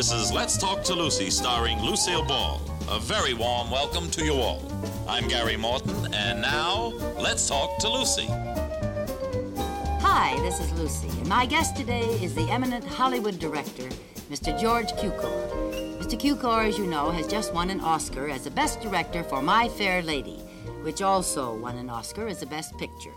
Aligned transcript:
This 0.00 0.12
is 0.12 0.32
Let's 0.32 0.56
Talk 0.56 0.82
to 0.84 0.94
Lucy, 0.94 1.28
starring 1.28 1.78
Lucille 1.82 2.24
Ball. 2.24 2.58
A 2.88 2.98
very 2.98 3.34
warm 3.34 3.70
welcome 3.70 4.10
to 4.12 4.24
you 4.24 4.32
all. 4.32 4.62
I'm 5.06 5.28
Gary 5.28 5.58
Morton, 5.58 6.14
and 6.14 6.40
now, 6.40 6.94
let's 7.18 7.46
talk 7.46 7.76
to 7.80 7.88
Lucy. 7.90 8.24
Hi, 10.00 10.40
this 10.40 10.58
is 10.58 10.72
Lucy, 10.72 11.10
and 11.10 11.28
my 11.28 11.44
guest 11.44 11.76
today 11.76 12.08
is 12.22 12.34
the 12.34 12.48
eminent 12.50 12.82
Hollywood 12.82 13.38
director, 13.38 13.90
Mr. 14.30 14.58
George 14.58 14.90
Cukor. 14.92 16.00
Mr. 16.00 16.18
Cukor, 16.18 16.66
as 16.66 16.78
you 16.78 16.86
know, 16.86 17.10
has 17.10 17.26
just 17.26 17.52
won 17.52 17.68
an 17.68 17.82
Oscar 17.82 18.30
as 18.30 18.44
the 18.44 18.50
best 18.50 18.80
director 18.80 19.22
for 19.22 19.42
My 19.42 19.68
Fair 19.68 20.00
Lady, 20.00 20.38
which 20.80 21.02
also 21.02 21.54
won 21.54 21.76
an 21.76 21.90
Oscar 21.90 22.26
as 22.26 22.40
the 22.40 22.46
best 22.46 22.74
picture. 22.78 23.12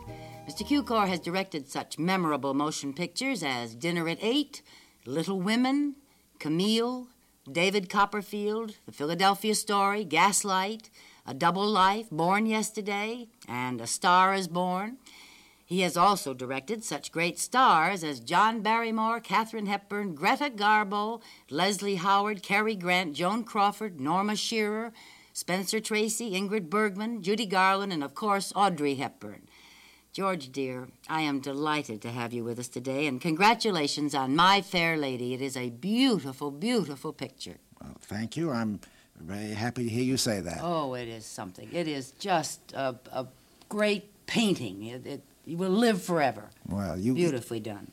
Mr. 0.49 0.67
Cukor 0.67 1.07
has 1.07 1.21
directed 1.21 1.69
such 1.69 1.97
memorable 1.97 2.53
motion 2.53 2.91
pictures 2.91 3.41
as 3.41 3.73
Dinner 3.73 4.09
at 4.09 4.17
Eight, 4.21 4.61
Little 5.05 5.39
Women, 5.39 5.95
Camille, 6.39 7.07
David 7.51 7.89
Copperfield, 7.89 8.75
The 8.85 8.91
Philadelphia 8.91 9.55
Story, 9.55 10.03
Gaslight, 10.03 10.89
A 11.25 11.33
Double 11.33 11.67
Life, 11.67 12.09
Born 12.09 12.45
Yesterday, 12.45 13.27
and 13.47 13.81
A 13.81 13.87
Star 13.87 14.33
is 14.33 14.47
Born. 14.47 14.97
He 15.65 15.81
has 15.81 15.97
also 15.97 16.33
directed 16.33 16.83
such 16.83 17.11
great 17.11 17.39
stars 17.39 18.03
as 18.03 18.19
John 18.19 18.61
Barrymore, 18.61 19.19
Katharine 19.19 19.65
Hepburn, 19.65 20.13
Greta 20.13 20.49
Garbo, 20.49 21.21
Leslie 21.49 21.95
Howard, 21.95 22.43
Cary 22.43 22.75
Grant, 22.75 23.15
Joan 23.15 23.43
Crawford, 23.43 23.99
Norma 23.99 24.35
Shearer, 24.35 24.93
Spencer 25.31 25.79
Tracy, 25.79 26.31
Ingrid 26.31 26.69
Bergman, 26.69 27.23
Judy 27.23 27.45
Garland, 27.45 27.91
and 27.91 28.03
of 28.03 28.13
course 28.13 28.53
Audrey 28.55 28.95
Hepburn. 28.95 29.47
George, 30.13 30.51
dear, 30.51 30.89
I 31.09 31.21
am 31.21 31.39
delighted 31.39 31.99
to 32.03 32.11
have 32.11 32.33
you 32.33 32.43
with 32.43 32.59
us 32.59 32.67
today, 32.67 33.07
and 33.07 33.19
congratulations 33.19 34.13
on 34.13 34.35
My 34.35 34.61
Fair 34.61 34.95
Lady. 34.95 35.33
It 35.33 35.41
is 35.41 35.57
a 35.57 35.71
beautiful, 35.71 36.51
beautiful 36.51 37.11
picture. 37.11 37.55
Well, 37.81 37.95
thank 37.99 38.37
you. 38.37 38.51
I'm 38.51 38.79
very 39.19 39.55
happy 39.55 39.85
to 39.85 39.89
hear 39.89 40.03
you 40.03 40.17
say 40.17 40.39
that. 40.39 40.59
Oh, 40.61 40.93
it 40.93 41.07
is 41.07 41.25
something. 41.25 41.67
It 41.73 41.87
is 41.87 42.11
just 42.19 42.59
a, 42.73 42.95
a 43.11 43.25
great 43.69 44.27
painting. 44.27 44.83
It, 44.83 45.07
it, 45.07 45.21
it 45.47 45.57
will 45.57 45.71
live 45.71 46.03
forever. 46.03 46.51
Well, 46.69 46.95
you 46.95 47.15
Beautifully 47.15 47.59
done. 47.59 47.87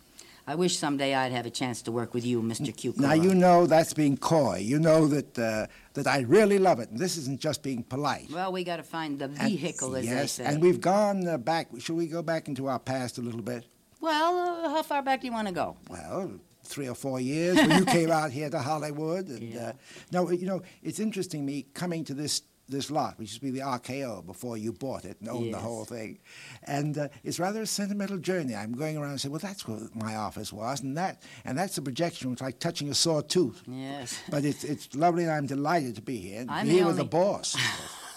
I 0.51 0.57
wish 0.57 0.77
someday 0.77 1.15
I'd 1.15 1.31
have 1.31 1.47
a 1.47 1.51
chance 1.51 1.81
to 1.83 1.93
work 1.93 2.13
with 2.13 2.27
you, 2.27 2.43
Mr. 2.43 2.77
Cucumber. 2.77 3.07
Now 3.07 3.15
you 3.15 3.37
know 3.37 3.67
that's 3.67 3.95
being 3.95 4.17
coy. 4.17 4.57
You 4.57 4.81
know 4.81 5.07
that 5.07 5.39
uh, 5.39 5.69
that 5.95 6.09
I 6.09 6.23
really 6.23 6.59
love 6.59 6.81
it, 6.81 6.91
and 6.91 6.99
this 6.99 7.17
isn't 7.17 7.39
just 7.41 7.63
being 7.63 7.85
polite. 7.85 8.29
Well, 8.33 8.51
we 8.51 8.65
got 8.65 8.79
to 8.79 8.83
find 8.83 9.21
the 9.21 9.27
And- 9.27 9.39
vehicle, 9.39 9.95
as 9.95 10.05
yes, 10.07 10.37
they 10.39 10.43
say. 10.43 10.51
and 10.51 10.61
we've 10.61 10.81
gone 10.81 11.29
uh, 11.29 11.39
back. 11.39 11.69
Should 11.79 11.95
we 11.95 12.09
go 12.09 12.21
back 12.21 12.49
into 12.49 12.67
our 12.67 12.81
past 12.81 13.17
a 13.19 13.21
little 13.23 13.43
bit? 13.43 13.65
Well, 14.01 14.39
uh, 14.65 14.71
how 14.71 14.83
far 14.83 15.03
back 15.05 15.21
do 15.21 15.29
you 15.29 15.33
want 15.33 15.47
to 15.47 15.55
go? 15.55 15.77
Well, 15.89 16.33
three 16.65 16.89
or 16.89 16.97
four 16.97 17.21
years 17.21 17.57
when 17.57 17.71
you 17.79 17.85
came 17.85 18.11
out 18.21 18.33
here 18.33 18.51
to 18.51 18.59
Hollywood. 18.59 19.29
And, 19.29 19.43
Yeah. 19.43 19.69
uh, 19.69 19.73
no, 20.11 20.31
you 20.33 20.47
know, 20.47 20.63
it's 20.83 20.99
interesting 20.99 21.45
me 21.47 21.67
coming 21.75 22.03
to 22.07 22.15
this 22.15 22.43
this 22.71 22.91
lot, 22.91 23.19
which 23.19 23.29
used 23.31 23.41
to 23.41 23.47
be 23.47 23.51
the 23.51 23.61
RKO 23.61 24.25
before 24.25 24.57
you 24.57 24.73
bought 24.73 25.05
it 25.05 25.17
and 25.21 25.29
owned 25.29 25.53
the 25.53 25.59
whole 25.59 25.85
thing. 25.85 26.19
And 26.65 26.97
uh, 26.97 27.09
it's 27.25 27.39
rather 27.39 27.63
a 27.63 27.67
sentimental 27.67 28.19
journey. 28.19 28.55
I'm 28.55 28.73
going 28.73 28.97
around 28.97 29.11
and 29.11 29.21
saying, 29.21 29.33
well, 29.33 29.41
that's 29.41 29.67
what 29.67 29.95
my 29.95 30.17
office 30.17 30.53
was, 30.53 30.81
and 30.81 30.97
that, 30.97 31.23
and 31.45 31.59
that's 31.59 31.77
a 31.79 31.83
projection. 31.83 32.33
It's 32.33 32.43
like 32.43 32.59
touching 32.59 32.89
a 32.91 32.95
sore 32.95 33.23
tooth. 33.23 33.63
Yes. 33.67 34.19
But 34.31 34.45
it's, 34.45 34.65
it's 34.65 34.95
lovely, 34.95 35.25
and 35.25 35.33
I'm 35.33 35.47
delighted 35.47 35.97
to 35.97 36.03
be 36.03 36.19
here. 36.19 36.43
And 36.43 36.51
I'm 36.51 36.67
here 36.67 36.83
the 36.83 36.87
with 36.89 36.97
the 36.97 37.05
boss. 37.05 37.57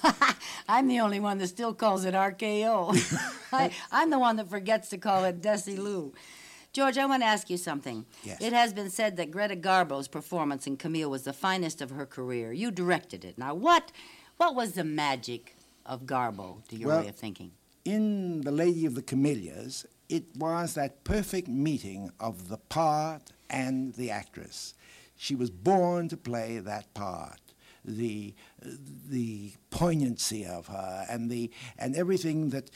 I'm 0.70 0.88
the 0.88 1.00
only 1.00 1.20
one 1.20 1.38
that 1.40 1.48
still 1.48 1.74
calls 1.74 2.06
it 2.06 2.14
RKO. 2.14 2.96
I, 3.52 3.72
I'm 3.92 4.10
the 4.10 4.20
one 4.20 4.36
that 4.38 4.50
forgets 4.50 4.90
to 4.90 4.98
call 4.98 5.24
it 5.26 5.42
Desilu. 5.42 6.14
George, 6.74 6.98
I 6.98 7.06
want 7.06 7.22
to 7.22 7.28
ask 7.28 7.52
you 7.52 7.58
something. 7.58 8.06
Yes. 8.24 8.42
It 8.42 8.52
has 8.52 8.74
been 8.74 8.90
said 8.90 9.16
that 9.18 9.30
Greta 9.30 9.56
Garbo's 9.56 10.08
performance 10.08 10.66
in 10.66 10.76
Camille 10.76 11.10
was 11.10 11.22
the 11.22 11.34
finest 11.34 11.82
of 11.82 11.92
her 11.92 12.08
career. 12.08 12.52
You 12.52 12.72
directed 12.72 13.24
it. 13.24 13.38
Now, 13.38 13.54
what, 13.54 13.92
what 14.38 14.56
was 14.56 14.74
the 14.74 14.84
magic 14.84 15.56
of 15.86 16.02
Garbo, 16.06 16.66
to 16.70 16.76
your 16.76 16.90
Well- 16.90 17.02
way 17.02 17.10
of 17.10 17.16
thinking? 17.16 17.52
in 17.86 18.42
The 18.42 18.52
Lady 18.52 18.86
of 18.86 18.96
the 18.96 19.02
Camellias, 19.02 19.86
it 20.08 20.24
was 20.38 20.74
that 20.76 21.04
perfect 21.04 21.50
meeting 21.50 22.12
of 22.18 22.48
the 22.48 22.58
part 22.58 23.34
and 23.50 23.94
the 23.96 24.10
actress. 24.10 24.74
She 25.18 25.36
was 25.36 25.50
born 25.50 26.08
to 26.10 26.16
play 26.16 26.60
that 26.60 26.94
part. 26.94 27.42
The, 27.84 28.34
the 28.62 29.52
poignancy 29.70 30.46
of 30.46 30.68
her 30.68 31.06
and, 31.10 31.30
the, 31.30 31.52
and 31.78 31.94
everything 31.98 32.52
that, 32.52 32.72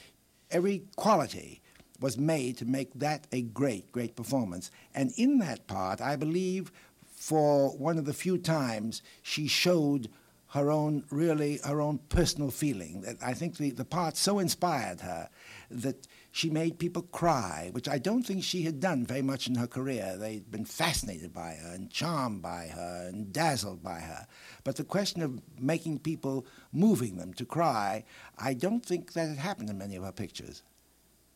every 0.52 0.84
quality 0.98 1.62
was 2.02 2.18
made 2.18 2.58
to 2.58 2.66
make 2.66 2.94
that 2.96 3.28
a 3.32 3.42
great, 3.42 3.92
great 3.94 4.16
performance. 4.18 4.70
And 4.94 5.14
in 5.16 5.40
that 5.40 5.68
part, 5.68 6.02
I 6.02 6.18
believe, 6.18 6.72
for 7.16 7.70
one 7.78 7.98
of 7.98 8.04
the 8.04 8.14
few 8.14 8.38
times 8.38 9.02
she 9.24 9.48
showed 9.48 10.10
her 10.58 10.72
own, 10.72 11.04
really, 11.12 11.60
her 11.64 11.80
own 11.80 12.00
personal 12.10 12.52
feeling. 12.52 13.06
I 13.22 13.34
think 13.34 13.58
the, 13.58 13.70
the 13.70 13.86
part 13.86 14.18
so 14.18 14.40
inspired 14.40 15.02
her 15.02 15.30
that 15.70 16.08
she 16.32 16.50
made 16.50 16.80
people 16.80 17.04
cry, 17.04 17.70
which 17.72 17.88
I 17.88 17.98
don't 18.00 18.24
think 18.24 18.44
she 18.44 18.64
had 18.64 18.80
done 18.80 19.06
very 19.06 19.22
much 19.22 19.48
in 19.48 19.56
her 19.56 19.68
career. 19.68 20.18
They'd 20.18 20.52
been 20.52 20.66
fascinated 20.66 21.32
by 21.34 21.54
her 21.62 21.74
and 21.74 21.92
charmed 21.92 22.42
by 22.42 22.68
her 22.68 23.08
and 23.08 23.32
dazzled 23.32 23.84
by 23.84 24.00
her. 24.00 24.28
But 24.64 24.76
the 24.76 24.84
question 24.84 25.22
of 25.22 25.42
making 25.60 26.00
people, 26.00 26.46
moving 26.72 27.18
them 27.18 27.34
to 27.36 27.46
cry, 27.46 28.04
I 28.38 28.54
don't 28.54 28.86
think 28.86 29.14
that 29.14 29.30
had 29.30 29.38
happened 29.38 29.70
in 29.70 29.78
many 29.78 29.96
of 29.96 30.04
her 30.04 30.12
pictures. 30.12 30.64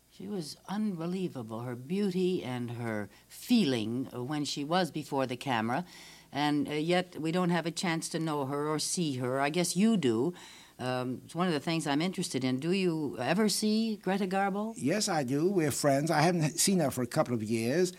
She 0.09 0.27
was 0.27 0.57
unbelievable, 0.67 1.61
her 1.61 1.75
beauty 1.75 2.43
and 2.43 2.71
her 2.71 3.09
feeling 3.27 4.05
when 4.11 4.45
she 4.45 4.63
was 4.63 4.91
before 4.91 5.25
the 5.25 5.37
camera. 5.37 5.85
And 6.33 6.67
uh, 6.69 6.73
yet, 6.73 7.15
we 7.19 7.31
don't 7.31 7.49
have 7.49 7.65
a 7.65 7.71
chance 7.71 8.07
to 8.09 8.19
know 8.19 8.45
her 8.45 8.67
or 8.67 8.79
see 8.79 9.17
her. 9.17 9.39
I 9.39 9.49
guess 9.49 9.75
you 9.75 9.97
do. 9.97 10.33
Um, 10.79 11.21
it's 11.25 11.35
one 11.35 11.47
of 11.47 11.53
the 11.53 11.59
things 11.59 11.85
I'm 11.85 12.01
interested 12.01 12.43
in. 12.43 12.59
Do 12.59 12.71
you 12.71 13.17
ever 13.19 13.49
see 13.49 13.97
Greta 13.97 14.25
Garbo? 14.27 14.73
Yes, 14.77 15.09
I 15.09 15.23
do. 15.23 15.47
We're 15.51 15.71
friends. 15.71 16.09
I 16.09 16.21
haven't 16.21 16.57
seen 16.59 16.79
her 16.79 16.89
for 16.89 17.01
a 17.03 17.07
couple 17.07 17.33
of 17.35 17.43
years. 17.43 17.93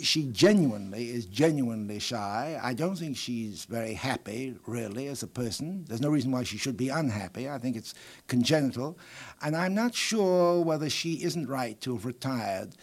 She 0.00 0.24
genuinely 0.26 1.10
is 1.10 1.26
genuinely 1.26 1.98
shy. 1.98 2.58
I 2.62 2.74
don't 2.74 2.96
think 2.96 3.16
she's 3.16 3.64
very 3.66 3.94
happy, 3.94 4.54
really, 4.66 5.08
as 5.08 5.22
a 5.22 5.26
person. 5.26 5.84
There's 5.88 6.00
no 6.00 6.08
reason 6.10 6.30
why 6.30 6.44
she 6.44 6.56
should 6.58 6.76
be 6.76 6.88
unhappy. 6.88 7.48
I 7.48 7.58
think 7.58 7.76
it's 7.76 7.92
congenital. 8.28 8.98
And 9.42 9.54
I'm 9.56 9.74
not 9.74 9.94
sure 9.94 10.62
whether 10.62 10.88
she 10.88 11.22
isn't 11.24 11.46
right 11.48 11.78
to 11.82 11.94
have 11.94 12.06
retired 12.06 12.74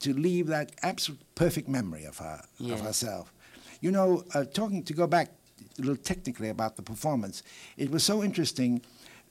to 0.00 0.12
leave 0.12 0.48
that 0.48 0.72
absolute 0.82 1.20
perfect 1.34 1.68
memory 1.68 2.04
of 2.04 2.18
her, 2.18 2.42
Yes. 2.58 2.80
of 2.80 2.86
herself. 2.86 3.32
You 3.80 3.90
know, 3.90 4.24
uh, 4.34 4.44
talking 4.44 4.82
to 4.84 4.92
go 4.92 5.06
back 5.06 5.30
a 5.78 5.80
little 5.80 5.96
technically 5.96 6.48
about 6.48 6.76
the 6.76 6.82
performance, 6.82 7.42
it 7.76 7.90
was 7.90 8.04
so 8.04 8.22
interesting 8.22 8.82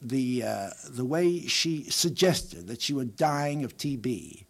the 0.01 0.43
uh, 0.43 0.69
the 0.89 1.05
way 1.05 1.41
she 1.41 1.83
suggested 1.89 2.67
that 2.67 2.81
she 2.81 2.93
was 2.93 3.07
dying 3.07 3.63
of 3.63 3.77
TB 3.77 4.45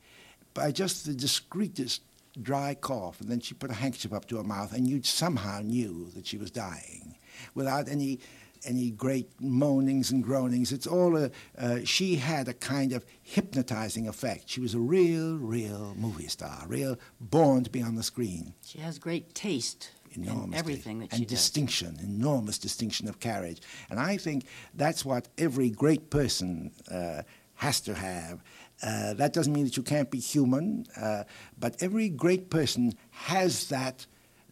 by 0.54 0.72
just 0.72 1.06
the 1.06 1.14
discreetest 1.14 2.02
dry 2.42 2.76
cough, 2.76 3.20
and 3.20 3.30
then 3.30 3.40
she 3.40 3.54
put 3.54 3.72
a 3.72 3.74
handkerchief 3.74 4.14
up 4.14 4.26
to 4.28 4.38
her 4.38 4.44
mouth, 4.44 4.74
and 4.74 4.88
you 4.88 5.02
somehow 5.04 5.62
knew 5.62 6.10
that 6.16 6.28
she 6.28 6.38
was 6.38 6.52
dying, 6.52 7.16
without 7.56 7.90
any 7.90 8.20
any 8.66 8.92
great 8.92 9.30
moanings 9.42 10.12
and 10.12 10.24
groanings. 10.24 10.72
It's 10.72 10.88
all 10.88 11.18
a. 11.18 11.32
Uh, 11.58 11.80
she 11.84 12.16
had 12.16 12.48
a 12.48 12.54
kind 12.54 12.94
of 12.94 13.06
hypnotizing 13.22 14.08
effect. 14.08 14.50
She 14.50 14.62
was 14.62 14.74
a 14.74 14.80
real, 14.80 15.38
real 15.38 15.96
movie 15.98 16.28
star, 16.28 16.66
real 16.68 16.98
born 17.20 17.64
to 17.64 17.70
be 17.70 17.82
on 17.82 17.96
the 17.96 18.04
screen 18.04 18.54
She 18.66 18.80
has 18.80 19.00
great 19.00 19.34
taste 19.34 19.92
enormous 20.12 20.46
in 20.48 20.54
everything 20.56 21.00
that 21.00 21.12
and 21.12 21.20
she 21.20 21.26
does. 21.26 21.38
distinction, 21.38 21.98
enormous 22.02 22.58
distinction 22.58 23.08
of 23.08 23.20
carriage. 23.20 23.62
And 23.90 24.00
I 24.00 24.18
think 24.18 24.46
that's 24.74 25.06
what 25.06 25.28
every 25.38 25.70
great 25.70 26.10
person 26.10 26.72
uh, 26.92 27.24
has 27.56 27.82
to 27.82 27.94
have. 27.94 28.42
Uh, 28.82 29.14
that 29.16 29.34
doesn't 29.34 29.52
mean 29.54 29.66
that 29.66 29.76
you 29.76 29.84
can't 29.84 30.10
be 30.10 30.20
human, 30.20 30.86
uh, 31.00 31.24
but 31.60 31.82
every 31.82 32.10
great 32.10 32.50
person 32.50 32.94
has 33.12 33.68
that 33.70 34.06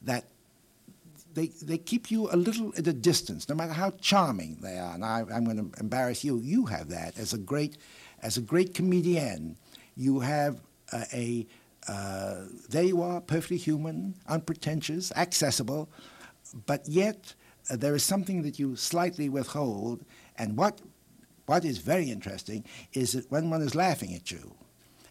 that. 0.04 0.26
They, 1.38 1.50
they 1.62 1.78
keep 1.78 2.10
you 2.10 2.32
a 2.32 2.36
little 2.36 2.74
at 2.80 2.88
a 2.88 2.94
distance, 2.94 3.48
no 3.48 3.54
matter 3.54 3.74
how 3.74 3.92
charming 4.02 4.58
they 4.60 4.80
are. 4.80 4.96
And 4.96 5.06
I, 5.06 5.20
I'm 5.32 5.46
going 5.46 5.58
to 5.58 5.80
embarrass 5.80 6.24
you. 6.24 6.40
You 6.40 6.66
have 6.66 6.90
that 6.90 7.16
as 7.20 7.32
a 7.32 7.38
great, 7.38 7.78
as 8.24 8.38
a 8.38 8.42
great 8.42 8.74
comedian. 8.74 9.56
You 9.96 10.22
have 10.22 10.60
uh, 10.92 11.04
a 11.14 11.46
uh, 11.88 12.46
there 12.70 12.82
you 12.82 13.04
are, 13.04 13.22
perfectly 13.22 13.58
human, 13.58 14.16
unpretentious, 14.28 15.12
accessible, 15.16 15.88
but 16.66 16.82
yet 16.88 17.36
uh, 17.70 17.76
there 17.76 17.94
is 17.94 18.04
something 18.04 18.42
that 18.42 18.58
you 18.58 18.76
slightly 18.76 19.30
withhold. 19.30 20.04
And 20.40 20.58
what, 20.58 20.82
what 21.46 21.64
is 21.64 21.78
very 21.78 22.10
interesting 22.10 22.66
is 22.94 23.14
that 23.14 23.30
when 23.30 23.52
one 23.52 23.62
is 23.62 23.76
laughing 23.76 24.16
at 24.16 24.32
you, 24.32 24.56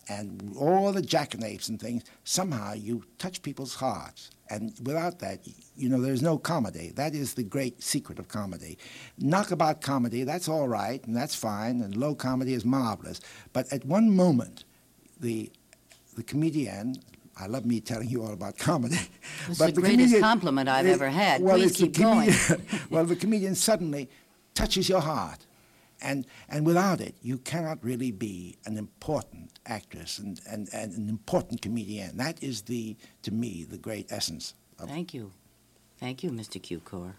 and 0.09 0.55
all 0.57 0.93
the 0.93 1.03
jackanapes 1.03 1.69
and 1.69 1.81
things, 1.81 2.05
somehow 2.25 2.75
you 2.75 3.03
touch 3.19 3.43
people's 3.43 3.75
hearts. 3.75 4.31
And 4.49 4.73
without 4.85 5.19
that, 5.21 5.41
you 5.77 5.89
know, 5.89 6.01
there's 6.01 6.23
no 6.23 6.39
comedy. 6.39 6.93
That 6.95 7.15
is 7.15 7.35
the 7.35 7.43
great 7.43 7.83
secret 7.83 8.19
of 8.21 8.29
comedy. 8.29 8.79
Knockabout 9.19 9.81
comedy, 9.81 10.23
that's 10.23 10.49
all 10.49 10.69
right, 10.69 11.05
and 11.05 11.17
that's 11.17 11.35
fine, 11.35 11.81
and 11.81 11.97
low 11.97 12.15
comedy 12.15 12.55
is 12.55 12.65
marvelous. 12.65 13.21
But 13.53 13.73
at 13.73 13.85
one 13.85 14.15
moment, 14.15 14.65
the 15.21 15.51
the 16.17 16.23
comedian, 16.23 16.95
I 17.39 17.47
love 17.47 17.67
me 17.67 17.81
telling 17.81 18.09
you 18.09 18.23
all 18.23 18.33
about 18.33 18.57
comedy. 18.71 18.99
It's 19.49 19.59
the 19.59 19.73
greatest 19.73 20.21
compliment 20.21 20.69
I've 20.69 20.87
ever 20.87 21.09
had. 21.09 21.43
Well, 21.43 21.57
Please 21.57 21.77
keep 21.77 21.99
going. 21.99 22.31
well, 22.91 23.05
the 23.05 23.17
comedian 23.25 23.55
suddenly 23.55 24.09
touches 24.55 24.89
your 24.89 25.01
heart. 25.01 25.45
And, 26.01 26.27
and 26.49 26.67
without 26.67 27.01
it, 27.01 27.15
you 27.23 27.39
cannot 27.39 27.83
really 27.83 28.11
be 28.11 28.59
an 28.67 28.77
important 28.77 29.59
actress 29.67 30.19
and, 30.19 30.41
and, 30.49 30.69
and 30.73 30.93
an 30.93 31.09
important 31.09 31.63
comedian. 31.63 32.17
That 32.17 32.43
is, 32.43 32.63
the, 32.63 32.97
to 33.23 33.33
me, 33.33 33.65
the 33.65 33.79
great 33.79 34.11
essence. 34.11 34.55
Of 34.79 34.89
Thank 34.89 35.15
you. 35.15 35.33
Thank 35.99 36.23
you, 36.23 36.31
Mr. 36.31 36.61
Cukor. 36.61 37.15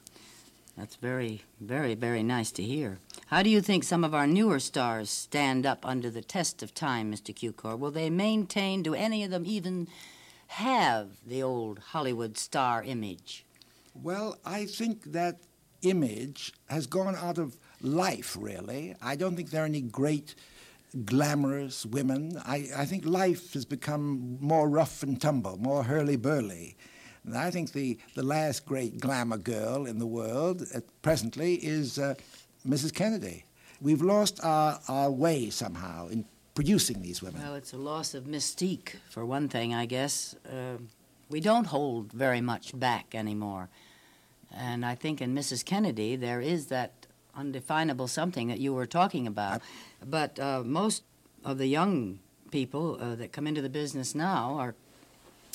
That's 0.78 0.96
very, 0.96 1.42
very, 1.60 1.96
very 1.96 2.22
nice 2.22 2.52
to 2.52 2.64
hear. 2.64 3.00
How 3.28 3.42
do 3.42 3.50
you 3.50 3.62
think 3.62 3.84
some 3.84 4.04
of 4.04 4.14
our 4.14 4.28
newer 4.28 4.60
stars 4.60 5.10
stand 5.10 5.66
up 5.66 5.84
under 5.84 6.12
the 6.12 6.22
test 6.22 6.62
of 6.62 6.76
time, 6.76 7.12
Mr. 7.12 7.34
Cukor? 7.34 7.78
Will 7.80 7.90
they 7.90 8.12
maintain, 8.12 8.84
do 8.84 8.94
any 8.94 9.24
of 9.24 9.32
them 9.32 9.44
even 9.48 9.88
have 10.48 11.10
the 11.26 11.42
old 11.42 11.80
Hollywood 11.80 12.38
star 12.38 12.84
image? 12.84 13.44
Well, 13.96 14.38
I 14.46 14.66
think 14.66 15.12
that 15.14 15.40
image 15.82 16.54
has 16.70 16.86
gone 16.86 17.16
out 17.16 17.40
of 17.40 17.58
life, 17.82 18.38
really. 18.40 18.96
I 19.02 19.16
don't 19.16 19.36
think 19.36 19.50
there 19.50 19.64
are 19.64 19.66
any 19.66 19.82
great 19.82 20.36
glamorous 21.06 21.86
women. 21.86 22.38
I, 22.46 22.68
I 22.76 22.86
think 22.86 23.06
life 23.06 23.54
has 23.54 23.66
become 23.66 24.38
more 24.40 24.70
rough 24.70 25.04
and 25.04 25.20
tumble, 25.20 25.58
more 25.58 25.84
hurly-burly. 25.84 26.76
And 27.26 27.38
I 27.38 27.52
think 27.52 27.74
the, 27.74 27.98
the 28.16 28.24
last 28.24 28.66
great 28.66 29.00
glamour 29.00 29.38
girl 29.38 29.86
in 29.86 30.00
the 30.00 30.08
world 30.08 30.64
at 30.74 30.84
presently 31.02 31.56
is 31.56 32.00
uh, 32.00 32.16
Mrs. 32.66 32.94
Kennedy. 32.94 33.44
We've 33.82 34.02
lost 34.02 34.40
our, 34.44 34.80
our 34.88 35.12
way 35.12 35.50
somehow 35.50 36.08
in 36.08 36.26
producing 36.56 37.02
these 37.02 37.22
women. 37.22 37.42
Well, 37.42 37.56
it's 37.56 37.74
a 37.74 37.78
loss 37.78 38.14
of 38.14 38.24
mystique, 38.24 38.96
for 39.10 39.26
one 39.26 39.50
thing, 39.50 39.76
I 39.76 39.86
guess. 39.86 40.36
Uh, 40.50 40.78
we 41.30 41.40
don't 41.40 41.68
hold 41.68 42.12
very 42.14 42.42
much 42.42 42.78
back 42.80 43.14
anymore. 43.14 43.70
And 44.52 44.86
I 44.86 44.96
think 44.96 45.22
in 45.22 45.36
Mrs. 45.36 45.64
Kennedy, 45.66 46.16
there 46.16 46.42
is 46.42 46.68
that 46.68 47.07
undefinable 47.38 48.08
something 48.08 48.48
that 48.48 48.60
you 48.60 48.74
were 48.74 48.86
talking 48.86 49.28
about. 49.28 49.62
But 50.06 50.40
uh, 50.40 50.64
most 50.66 51.04
of 51.46 51.58
the 51.58 51.68
young 51.68 52.20
people 52.52 52.98
uh, 53.00 53.16
that 53.16 53.32
come 53.32 53.48
into 53.48 53.62
the 53.62 53.70
business 53.70 54.16
now 54.16 54.56
are, 54.58 54.76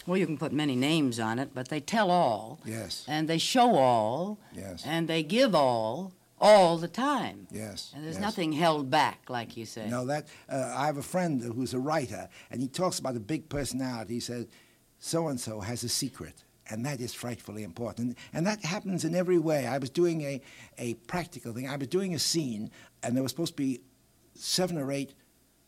well, 0.06 0.16
you 0.16 0.26
can 0.26 0.38
put 0.38 0.52
many 0.52 0.76
names 0.76 1.18
on 1.20 1.38
it, 1.38 1.50
but 1.54 1.68
they 1.68 1.80
tell 1.80 2.10
all. 2.10 2.60
Yes. 2.64 3.04
And 3.08 3.28
they 3.28 3.38
show 3.38 3.74
all. 3.76 4.38
Yes. 4.54 4.82
And 4.86 5.08
they 5.08 5.22
give 5.22 5.54
all, 5.54 6.12
all 6.40 6.76
the 6.76 6.88
time. 6.88 7.46
Yes. 7.50 7.92
And 7.94 8.04
there's 8.04 8.16
yes. 8.16 8.22
nothing 8.22 8.52
held 8.52 8.90
back, 8.90 9.28
like 9.28 9.56
you 9.56 9.66
say. 9.66 9.88
No, 9.88 10.06
that 10.06 10.28
uh, 10.48 10.74
I 10.76 10.86
have 10.86 10.96
a 10.96 11.02
friend 11.02 11.42
who's 11.42 11.74
a 11.74 11.78
writer, 11.78 12.28
and 12.50 12.60
he 12.60 12.68
talks 12.68 12.98
about 12.98 13.16
a 13.16 13.20
big 13.20 13.48
personality. 13.48 14.14
He 14.14 14.20
says, 14.20 14.46
"So 14.98 15.28
and 15.28 15.38
so 15.40 15.60
has 15.60 15.84
a 15.84 15.88
secret." 15.88 16.42
And 16.70 16.86
that 16.86 17.00
is 17.00 17.12
frightfully 17.12 17.64
important. 17.64 18.16
And 18.32 18.46
that 18.46 18.64
happens 18.64 19.04
in 19.04 19.14
every 19.14 19.38
way. 19.38 19.66
I 19.66 19.78
was 19.78 19.90
doing 19.90 20.22
a, 20.22 20.40
a 20.78 20.94
practical 20.94 21.52
thing. 21.52 21.68
I 21.68 21.76
was 21.76 21.88
doing 21.88 22.14
a 22.14 22.18
scene, 22.18 22.70
and 23.02 23.16
there 23.16 23.22
was 23.22 23.32
supposed 23.32 23.56
to 23.56 23.62
be 23.62 23.80
seven 24.34 24.78
or 24.78 24.92
eight 24.92 25.14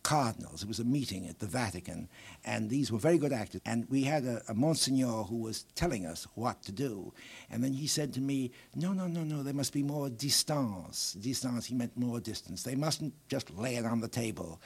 cardinals. 0.04 0.62
It 0.62 0.68
was 0.68 0.78
a 0.78 0.84
meeting 0.84 1.26
at 1.26 1.40
the 1.40 1.46
Vatican, 1.46 2.08
and 2.44 2.70
these 2.70 2.92
were 2.92 2.98
very 2.98 3.18
good 3.18 3.32
actors. 3.32 3.62
And 3.64 3.88
we 3.88 4.02
had 4.02 4.24
a, 4.24 4.42
a 4.48 4.54
Monsignor 4.54 5.24
who 5.24 5.38
was 5.38 5.64
telling 5.74 6.06
us 6.06 6.28
what 6.34 6.62
to 6.64 6.72
do. 6.72 7.12
And 7.50 7.64
then 7.64 7.72
he 7.72 7.88
said 7.88 8.12
to 8.14 8.20
me, 8.20 8.52
No, 8.76 8.92
no, 8.92 9.08
no, 9.08 9.24
no, 9.24 9.42
there 9.42 9.54
must 9.54 9.72
be 9.72 9.82
more 9.82 10.08
distance. 10.10 11.14
Distance, 11.14 11.66
he 11.66 11.74
meant 11.74 11.96
more 11.96 12.20
distance. 12.20 12.62
They 12.62 12.76
mustn't 12.76 13.14
just 13.28 13.50
lay 13.50 13.76
it 13.76 13.86
on 13.86 14.00
the 14.00 14.08
table. 14.08 14.60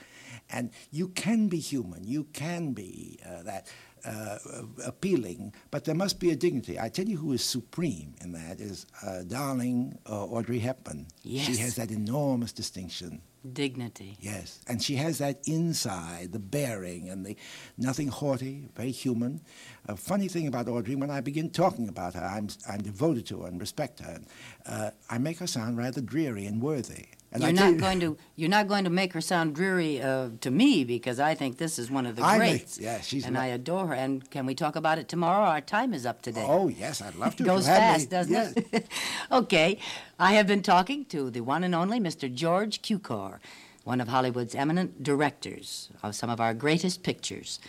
And 0.50 0.70
you 0.90 1.08
can 1.08 1.48
be 1.48 1.58
human, 1.60 2.04
you 2.04 2.24
can 2.24 2.72
be 2.72 3.18
uh, 3.24 3.44
that. 3.44 3.68
Uh, 4.04 4.38
appealing, 4.86 5.52
but 5.70 5.84
there 5.84 5.94
must 5.94 6.20
be 6.20 6.30
a 6.30 6.36
dignity. 6.36 6.78
I 6.78 6.88
tell 6.88 7.06
you 7.06 7.16
who 7.16 7.32
is 7.32 7.42
supreme 7.42 8.14
in 8.22 8.32
that 8.32 8.60
is 8.60 8.86
uh, 9.04 9.22
darling 9.26 9.98
uh, 10.08 10.24
Audrey 10.24 10.58
Hepburn. 10.60 11.06
Yes. 11.22 11.46
She 11.46 11.56
has 11.56 11.74
that 11.76 11.90
enormous 11.90 12.52
distinction. 12.52 13.22
Dignity. 13.52 14.16
Yes, 14.20 14.60
and 14.68 14.82
she 14.82 14.96
has 14.96 15.18
that 15.18 15.40
inside, 15.46 16.32
the 16.32 16.38
bearing, 16.38 17.08
and 17.08 17.24
the 17.24 17.36
nothing 17.76 18.08
haughty, 18.08 18.68
very 18.74 18.90
human. 18.90 19.40
A 19.86 19.96
funny 19.96 20.28
thing 20.28 20.46
about 20.48 20.68
Audrey, 20.68 20.96
when 20.96 21.10
I 21.10 21.20
begin 21.20 21.50
talking 21.50 21.88
about 21.88 22.14
her, 22.14 22.24
I'm, 22.24 22.48
I'm 22.68 22.82
devoted 22.82 23.26
to 23.26 23.42
her 23.42 23.48
and 23.48 23.60
respect 23.60 24.00
her. 24.00 24.20
Uh, 24.66 24.90
I 25.08 25.18
make 25.18 25.38
her 25.38 25.46
sound 25.46 25.78
rather 25.78 26.00
dreary 26.00 26.46
and 26.46 26.60
worthy. 26.60 27.06
And 27.30 27.42
you're 27.42 27.52
not 27.52 27.76
going 27.76 28.00
to 28.00 28.16
you're 28.36 28.48
not 28.48 28.68
going 28.68 28.84
to 28.84 28.90
make 28.90 29.12
her 29.12 29.20
sound 29.20 29.54
dreary 29.54 30.00
uh, 30.00 30.30
to 30.40 30.50
me 30.50 30.82
because 30.84 31.20
I 31.20 31.34
think 31.34 31.58
this 31.58 31.78
is 31.78 31.90
one 31.90 32.06
of 32.06 32.16
the 32.16 32.22
I 32.24 32.38
make- 32.38 32.50
greats. 32.52 32.78
yeah, 32.78 33.00
she's 33.02 33.26
and 33.26 33.34
lo- 33.34 33.42
I 33.42 33.46
adore 33.46 33.88
her. 33.88 33.94
And 33.94 34.28
can 34.30 34.46
we 34.46 34.54
talk 34.54 34.76
about 34.76 34.98
it 34.98 35.08
tomorrow? 35.08 35.44
Our 35.44 35.60
time 35.60 35.92
is 35.92 36.06
up 36.06 36.22
today. 36.22 36.46
Oh 36.48 36.68
yes, 36.68 37.02
I'd 37.02 37.16
love 37.16 37.36
to. 37.36 37.42
It 37.42 37.46
goes 37.46 37.66
had 37.66 37.74
me. 37.74 37.80
fast, 37.98 38.10
doesn't 38.10 38.32
yes. 38.32 38.52
it? 38.72 38.88
okay, 39.32 39.78
I 40.18 40.32
have 40.34 40.46
been 40.46 40.62
talking 40.62 41.04
to 41.06 41.30
the 41.30 41.42
one 41.42 41.64
and 41.64 41.74
only 41.74 42.00
Mr. 42.00 42.32
George 42.32 42.80
Cukor, 42.80 43.40
one 43.84 44.00
of 44.00 44.08
Hollywood's 44.08 44.54
eminent 44.54 45.02
directors 45.02 45.90
of 46.02 46.14
some 46.14 46.30
of 46.30 46.40
our 46.40 46.54
greatest 46.54 47.02
pictures. 47.02 47.60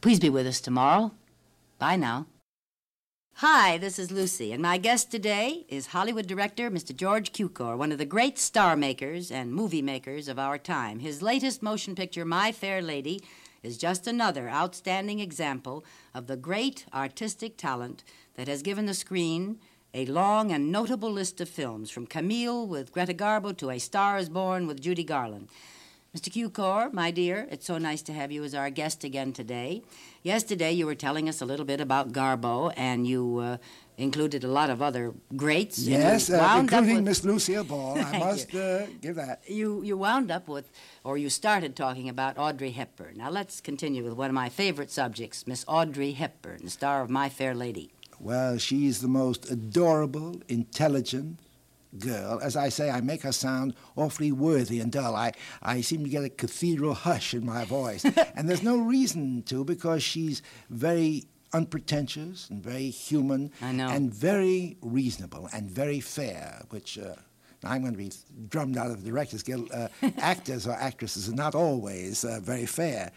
Please 0.00 0.18
be 0.18 0.28
with 0.28 0.46
us 0.46 0.60
tomorrow. 0.60 1.12
Bye 1.78 1.96
now. 1.96 2.26
Hi, 3.38 3.78
this 3.78 3.98
is 3.98 4.12
Lucy, 4.12 4.52
and 4.52 4.62
my 4.62 4.78
guest 4.78 5.10
today 5.10 5.66
is 5.68 5.88
Hollywood 5.88 6.28
director 6.28 6.70
Mr. 6.70 6.94
George 6.94 7.32
Cukor, 7.32 7.76
one 7.76 7.90
of 7.90 7.98
the 7.98 8.04
great 8.04 8.38
star 8.38 8.76
makers 8.76 9.32
and 9.32 9.52
movie 9.52 9.82
makers 9.82 10.28
of 10.28 10.38
our 10.38 10.56
time. 10.56 11.00
His 11.00 11.20
latest 11.20 11.60
motion 11.60 11.96
picture, 11.96 12.24
My 12.24 12.52
Fair 12.52 12.80
Lady, 12.80 13.24
is 13.64 13.76
just 13.76 14.06
another 14.06 14.48
outstanding 14.48 15.18
example 15.18 15.84
of 16.14 16.28
the 16.28 16.36
great 16.36 16.86
artistic 16.94 17.56
talent 17.56 18.04
that 18.36 18.46
has 18.46 18.62
given 18.62 18.86
the 18.86 18.94
screen 18.94 19.58
a 19.92 20.06
long 20.06 20.52
and 20.52 20.70
notable 20.70 21.10
list 21.10 21.40
of 21.40 21.48
films, 21.48 21.90
from 21.90 22.06
Camille 22.06 22.68
with 22.68 22.92
Greta 22.92 23.14
Garbo 23.14 23.56
to 23.56 23.70
A 23.70 23.80
Star 23.80 24.16
is 24.16 24.28
Born 24.28 24.68
with 24.68 24.80
Judy 24.80 25.02
Garland. 25.02 25.48
Mr. 26.14 26.30
Cukor, 26.30 26.92
my 26.92 27.10
dear, 27.10 27.48
it's 27.50 27.66
so 27.66 27.76
nice 27.76 28.00
to 28.00 28.12
have 28.12 28.30
you 28.30 28.44
as 28.44 28.54
our 28.54 28.70
guest 28.70 29.02
again 29.02 29.32
today. 29.32 29.82
Yesterday, 30.22 30.70
you 30.70 30.86
were 30.86 30.94
telling 30.94 31.28
us 31.28 31.40
a 31.40 31.44
little 31.44 31.66
bit 31.66 31.80
about 31.80 32.12
Garbo, 32.12 32.72
and 32.76 33.04
you 33.04 33.38
uh, 33.38 33.56
included 33.98 34.44
a 34.44 34.46
lot 34.46 34.70
of 34.70 34.80
other 34.80 35.12
greats. 35.34 35.80
Yes, 35.80 36.30
uh, 36.30 36.56
including 36.60 37.02
Miss 37.02 37.24
Lucille 37.24 37.64
Ball. 37.64 37.98
I 37.98 38.18
must 38.26 38.54
uh, 38.54 38.86
give 39.00 39.16
that. 39.16 39.42
you 39.48 39.82
you 39.82 39.98
wound 39.98 40.30
up 40.30 40.46
with, 40.46 40.70
or 41.02 41.18
you 41.18 41.28
started 41.28 41.74
talking 41.74 42.08
about 42.08 42.38
Audrey 42.38 42.70
Hepburn. 42.70 43.16
Now 43.16 43.30
let's 43.30 43.60
continue 43.60 44.04
with 44.04 44.12
one 44.12 44.30
of 44.30 44.34
my 44.34 44.48
favorite 44.48 44.92
subjects, 44.92 45.48
Miss 45.48 45.64
Audrey 45.66 46.12
Hepburn, 46.12 46.60
the 46.62 46.70
star 46.70 47.02
of 47.02 47.10
My 47.10 47.28
Fair 47.28 47.56
Lady. 47.56 47.90
Well, 48.20 48.58
she's 48.58 49.00
the 49.00 49.08
most 49.08 49.50
adorable, 49.50 50.40
intelligent 50.48 51.40
girl. 51.98 52.40
As 52.42 52.56
I 52.56 52.68
say, 52.68 52.90
I 52.90 53.00
make 53.00 53.22
her 53.22 53.32
sound 53.32 53.74
awfully 53.96 54.32
worthy 54.32 54.80
and 54.80 54.90
dull. 54.90 55.14
I, 55.14 55.32
I 55.62 55.80
seem 55.80 56.04
to 56.04 56.10
get 56.10 56.24
a 56.24 56.28
cathedral 56.28 56.94
hush 56.94 57.34
in 57.34 57.44
my 57.44 57.64
voice. 57.64 58.04
and 58.36 58.48
there's 58.48 58.62
no 58.62 58.76
reason 58.78 59.42
to 59.44 59.64
because 59.64 60.02
she's 60.02 60.42
very 60.70 61.24
unpretentious 61.52 62.48
and 62.50 62.62
very 62.62 62.90
human 62.90 63.50
I 63.62 63.72
know. 63.72 63.88
and 63.88 64.12
very 64.12 64.76
reasonable 64.82 65.48
and 65.52 65.70
very 65.70 66.00
fair, 66.00 66.62
which. 66.70 66.98
Uh, 66.98 67.14
I'm 67.66 67.80
going 67.80 67.94
to 67.94 67.98
be 67.98 68.12
drummed 68.50 68.76
out 68.76 68.90
of 68.90 69.02
the 69.02 69.08
Directors 69.10 69.42
Guild. 69.42 69.70
Uh, 69.72 69.88
actors 70.18 70.66
or 70.66 70.72
actresses 70.72 71.30
are 71.30 71.34
not 71.34 71.54
always 71.54 72.22
uh, 72.22 72.38
very 72.42 72.66
fair. 72.66 73.10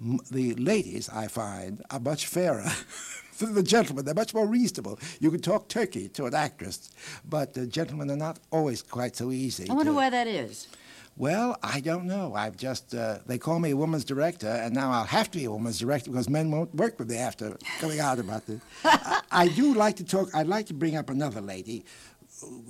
M- 0.00 0.20
the 0.30 0.54
ladies, 0.54 1.08
I 1.08 1.26
find, 1.26 1.82
are 1.90 1.98
much 1.98 2.26
fairer 2.26 2.70
the 3.46 3.62
gentlemen. 3.62 4.04
They're 4.04 4.14
much 4.14 4.34
more 4.34 4.46
reasonable. 4.46 4.98
You 5.20 5.30
can 5.30 5.40
talk 5.40 5.68
turkey 5.68 6.08
to 6.10 6.26
an 6.26 6.34
actress, 6.34 6.90
but 7.28 7.54
the 7.54 7.66
gentlemen 7.66 8.10
are 8.10 8.16
not 8.16 8.38
always 8.50 8.82
quite 8.82 9.16
so 9.16 9.30
easy. 9.32 9.68
I 9.68 9.74
wonder 9.74 9.92
to- 9.92 9.96
why 9.96 10.10
that 10.10 10.26
is. 10.26 10.68
Well, 11.16 11.58
I 11.62 11.80
don't 11.80 12.06
know. 12.06 12.34
I've 12.34 12.56
just, 12.56 12.94
uh, 12.94 13.18
they 13.26 13.36
call 13.36 13.58
me 13.58 13.70
a 13.72 13.76
woman's 13.76 14.04
director, 14.04 14.48
and 14.48 14.74
now 14.74 14.90
I'll 14.90 15.04
have 15.04 15.30
to 15.32 15.38
be 15.38 15.44
a 15.44 15.50
woman's 15.50 15.78
director 15.78 16.10
because 16.10 16.30
men 16.30 16.50
won't 16.50 16.74
work 16.74 16.98
with 16.98 17.10
me 17.10 17.16
after 17.16 17.58
coming 17.78 18.00
out 18.00 18.18
about 18.18 18.46
this. 18.46 18.60
I, 18.84 19.20
I 19.30 19.48
do 19.48 19.74
like 19.74 19.96
to 19.96 20.04
talk, 20.04 20.28
I'd 20.34 20.46
like 20.46 20.66
to 20.66 20.74
bring 20.74 20.96
up 20.96 21.10
another 21.10 21.40
lady 21.42 21.84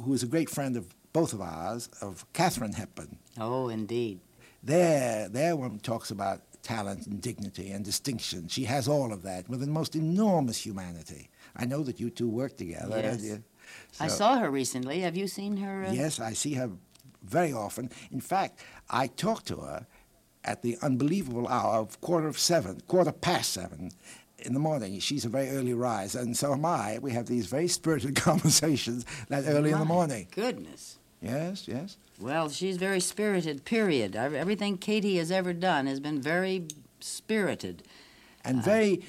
who 0.02 0.12
is 0.14 0.22
a 0.24 0.26
great 0.26 0.50
friend 0.50 0.76
of 0.76 0.86
both 1.12 1.32
of 1.32 1.40
ours, 1.40 1.88
of 2.00 2.24
Katharine 2.32 2.72
Hepburn. 2.72 3.18
Oh, 3.38 3.68
indeed. 3.68 4.20
There, 4.64 5.28
there 5.28 5.54
one 5.54 5.78
talks 5.78 6.10
about 6.10 6.40
talent 6.70 7.06
and 7.06 7.20
dignity 7.20 7.70
and 7.72 7.84
distinction. 7.84 8.46
She 8.48 8.64
has 8.64 8.86
all 8.86 9.12
of 9.12 9.22
that 9.22 9.48
with 9.48 9.60
the 9.60 9.66
most 9.66 9.96
enormous 9.96 10.64
humanity. 10.64 11.28
I 11.56 11.64
know 11.66 11.82
that 11.82 11.98
you 11.98 12.10
two 12.10 12.28
work 12.28 12.56
together. 12.56 13.00
Yes. 13.02 13.30
uh, 13.30 13.38
I 14.04 14.08
so- 14.08 14.14
saw 14.16 14.38
her 14.38 14.50
recently. 14.50 15.00
Have 15.00 15.16
you 15.16 15.26
seen 15.26 15.56
her? 15.58 15.84
Uh, 15.84 15.92
Yes, 15.92 16.20
I 16.20 16.32
see 16.32 16.54
her 16.54 16.70
very 17.22 17.52
often. 17.52 17.90
In 18.12 18.20
fact, 18.20 18.60
I 18.88 19.08
talk 19.08 19.44
to 19.46 19.56
her 19.56 19.86
at 20.44 20.62
the 20.62 20.78
unbelievable 20.80 21.46
hour 21.48 21.74
of 21.80 22.00
quarter 22.00 22.28
of 22.28 22.38
seven, 22.38 22.80
quarter 22.86 23.12
past 23.12 23.52
seven 23.52 23.90
in 24.38 24.54
the 24.54 24.60
morning. 24.60 24.98
She's 25.00 25.24
a 25.24 25.28
very 25.28 25.50
early 25.50 25.74
rise, 25.74 26.14
and 26.14 26.36
so 26.36 26.52
am 26.52 26.64
I. 26.64 26.98
We 27.02 27.12
have 27.12 27.26
these 27.26 27.46
very 27.46 27.68
spirited 27.68 28.14
conversations 28.30 29.04
that 29.28 29.44
early 29.46 29.72
in 29.72 29.78
the 29.80 29.84
morning. 29.84 30.28
Goodness. 30.30 30.98
Yes, 31.20 31.68
yes. 31.68 31.98
Well, 32.20 32.50
she's 32.50 32.76
very 32.76 33.00
spirited, 33.00 33.64
period. 33.64 34.14
Everything 34.14 34.76
Katie 34.76 35.16
has 35.16 35.30
ever 35.30 35.52
done 35.52 35.86
has 35.86 36.00
been 36.00 36.20
very 36.20 36.66
spirited. 37.00 37.82
and 38.44 38.58
uh, 38.60 38.62
very, 38.62 39.02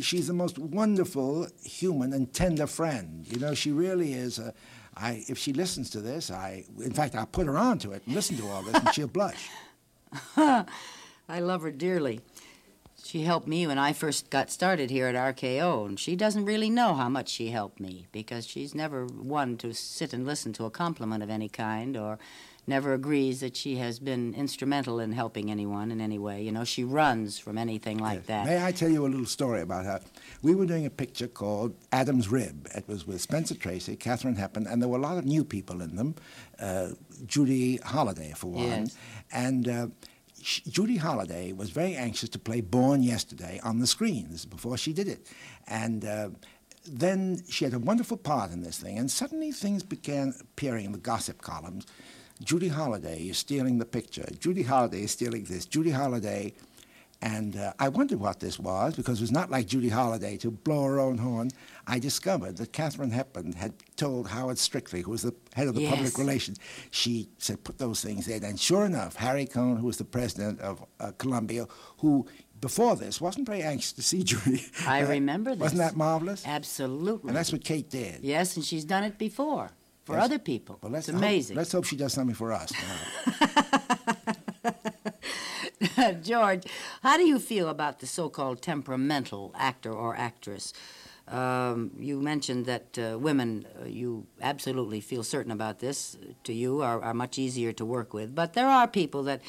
she's 0.00 0.26
the 0.26 0.32
most 0.32 0.58
wonderful 0.58 1.46
human 1.62 2.12
and 2.12 2.32
tender 2.32 2.66
friend. 2.66 3.24
You 3.30 3.38
know, 3.38 3.54
she 3.54 3.70
really 3.70 4.12
is. 4.14 4.38
A, 4.40 4.52
I, 4.96 5.24
if 5.28 5.38
she 5.38 5.52
listens 5.52 5.90
to 5.90 6.00
this, 6.00 6.30
I, 6.30 6.64
in 6.78 6.92
fact, 6.92 7.14
I'll 7.14 7.26
put 7.26 7.46
her 7.46 7.56
on 7.56 7.78
to 7.80 7.92
it 7.92 8.02
and 8.04 8.14
listen 8.14 8.36
to 8.38 8.48
all 8.48 8.62
this, 8.62 8.74
and 8.74 8.92
she'll 8.94 9.06
blush. 9.06 9.48
I 10.36 11.38
love 11.38 11.62
her 11.62 11.70
dearly. 11.70 12.20
She 13.04 13.22
helped 13.22 13.46
me 13.48 13.66
when 13.66 13.78
I 13.78 13.92
first 13.92 14.30
got 14.30 14.50
started 14.50 14.90
here 14.90 15.06
at 15.06 15.14
RKO, 15.14 15.86
and 15.86 15.98
she 15.98 16.14
doesn't 16.16 16.44
really 16.44 16.70
know 16.70 16.94
how 16.94 17.08
much 17.08 17.28
she 17.28 17.50
helped 17.50 17.80
me 17.80 18.06
because 18.12 18.46
she's 18.46 18.74
never 18.74 19.06
one 19.06 19.56
to 19.58 19.72
sit 19.74 20.12
and 20.12 20.26
listen 20.26 20.52
to 20.54 20.64
a 20.64 20.70
compliment 20.70 21.22
of 21.22 21.30
any 21.30 21.48
kind 21.48 21.96
or 21.96 22.18
never 22.66 22.92
agrees 22.92 23.40
that 23.40 23.56
she 23.56 23.76
has 23.76 23.98
been 23.98 24.32
instrumental 24.34 25.00
in 25.00 25.10
helping 25.12 25.50
anyone 25.50 25.90
in 25.90 26.00
any 26.00 26.18
way. 26.18 26.42
You 26.42 26.52
know, 26.52 26.62
she 26.62 26.84
runs 26.84 27.38
from 27.38 27.58
anything 27.58 27.98
like 27.98 28.18
Yes. 28.18 28.26
that. 28.26 28.46
May 28.46 28.64
I 28.64 28.70
tell 28.70 28.90
you 28.90 29.04
a 29.06 29.08
little 29.08 29.26
story 29.26 29.62
about 29.62 29.86
her? 29.86 30.00
We 30.42 30.54
were 30.54 30.66
doing 30.66 30.86
a 30.86 30.90
picture 30.90 31.26
called 31.26 31.74
Adam's 31.90 32.28
Rib. 32.28 32.68
It 32.76 32.86
was 32.86 33.06
with 33.06 33.20
Spencer 33.22 33.54
Tracy, 33.56 33.96
Katharine 33.96 34.36
Hepburn, 34.36 34.66
and 34.68 34.80
there 34.80 34.88
were 34.88 34.98
a 34.98 35.02
lot 35.02 35.18
of 35.18 35.24
new 35.24 35.42
people 35.42 35.80
in 35.80 35.96
them. 35.96 36.14
Uh, 36.60 36.90
Judy 37.26 37.78
Holliday, 37.78 38.34
for 38.36 38.48
one. 38.52 38.62
Yes. 38.64 38.96
And 39.32 39.66
uh, 39.68 39.86
Judy 40.42 40.96
Holliday 40.96 41.52
was 41.52 41.70
very 41.70 41.94
anxious 41.94 42.28
to 42.30 42.38
play 42.38 42.60
Born 42.60 43.02
Yesterday 43.02 43.60
on 43.62 43.78
the 43.78 43.86
screen. 43.86 44.28
This 44.30 44.40
is 44.40 44.46
before 44.46 44.76
she 44.76 44.92
did 44.92 45.08
it. 45.08 45.26
And 45.66 46.04
uh, 46.04 46.30
then 46.86 47.42
she 47.48 47.64
had 47.64 47.74
a 47.74 47.78
wonderful 47.78 48.16
part 48.16 48.52
in 48.52 48.62
this 48.62 48.78
thing, 48.78 48.98
and 48.98 49.10
suddenly 49.10 49.52
things 49.52 49.82
began 49.82 50.34
appearing 50.40 50.86
in 50.86 50.92
the 50.92 50.98
gossip 50.98 51.42
columns. 51.42 51.86
Judy 52.42 52.68
Holliday 52.68 53.28
is 53.28 53.38
stealing 53.38 53.78
the 53.78 53.84
picture. 53.84 54.26
Judy 54.38 54.62
Holliday 54.62 55.02
is 55.02 55.10
stealing 55.10 55.44
this. 55.44 55.66
Judy 55.66 55.90
Holliday. 55.90 56.54
And 57.22 57.56
uh, 57.56 57.74
I 57.78 57.90
wondered 57.90 58.18
what 58.18 58.40
this 58.40 58.58
was 58.58 58.96
because 58.96 59.18
it 59.20 59.22
was 59.22 59.30
not 59.30 59.50
like 59.50 59.66
Judy 59.66 59.90
Holliday 59.90 60.38
to 60.38 60.50
blow 60.50 60.84
her 60.84 60.98
own 60.98 61.18
horn. 61.18 61.50
I 61.86 61.98
discovered 61.98 62.56
that 62.56 62.72
Katharine 62.72 63.10
Hepburn 63.10 63.52
had 63.52 63.74
told 63.96 64.26
Howard 64.28 64.56
Strickling, 64.56 65.02
who 65.02 65.10
was 65.10 65.20
the 65.22 65.34
head 65.54 65.68
of 65.68 65.74
the 65.74 65.82
Yes. 65.82 65.94
public 65.94 66.16
relations, 66.16 66.58
she 66.90 67.28
said, 67.36 67.62
put 67.62 67.76
those 67.76 68.00
things 68.02 68.26
in. 68.26 68.42
And 68.42 68.58
sure 68.58 68.86
enough, 68.86 69.16
Harry 69.16 69.44
Cohn, 69.44 69.76
who 69.76 69.86
was 69.86 69.98
the 69.98 70.04
president 70.04 70.60
of 70.60 70.82
uh, 70.98 71.12
Columbia, 71.18 71.66
who 71.98 72.26
before 72.58 72.96
this 72.96 73.20
wasn't 73.20 73.46
very 73.46 73.62
anxious 73.62 73.92
to 73.92 74.02
see 74.02 74.22
Judy. 74.30 74.64
I 74.86 75.02
Uh, 75.02 75.08
remember 75.08 75.50
this. 75.50 75.60
Wasn't 75.60 75.78
that 75.80 75.96
marvelous? 75.96 76.46
Absolutely. 76.46 77.28
And 77.28 77.36
that's 77.36 77.52
what 77.52 77.62
Kate 77.64 77.90
did. 77.90 78.20
yes, 78.22 78.56
and 78.56 78.64
she's 78.64 78.84
done 78.84 79.04
it 79.04 79.18
before 79.18 79.70
for 80.06 80.14
Yes. 80.16 80.24
other 80.24 80.38
people. 80.38 80.78
Well, 80.82 80.92
let's 80.92 81.06
it's 81.08 81.14
hope- 81.14 81.22
amazing. 81.22 81.56
let's 81.56 81.72
hope 81.72 81.84
she 81.84 81.96
does 81.96 82.14
something 82.14 82.34
for 82.34 82.50
us. 82.54 82.72
George, 86.22 86.64
how 87.02 87.16
do 87.16 87.24
you 87.24 87.38
feel 87.38 87.68
about 87.68 88.00
the 88.00 88.06
so-called 88.06 88.60
temperamental 88.60 89.54
actor 89.56 89.92
or 89.92 90.16
actress? 90.16 90.72
Um, 91.26 91.92
you 91.98 92.20
mentioned 92.20 92.66
that 92.66 92.98
uh, 92.98 93.18
women, 93.18 93.66
uh, 93.80 93.84
you 93.86 94.26
absolutely 94.42 95.00
feel 95.00 95.22
certain 95.22 95.52
about 95.52 95.78
this, 95.78 96.16
uh, 96.16 96.32
to 96.44 96.52
you 96.52 96.82
are, 96.82 97.00
are 97.00 97.14
much 97.14 97.38
easier 97.38 97.72
to 97.72 97.84
work 97.84 98.12
with. 98.12 98.34
But 98.34 98.54
there 98.54 98.66
are 98.66 98.88
people 98.88 99.22
that 99.24 99.40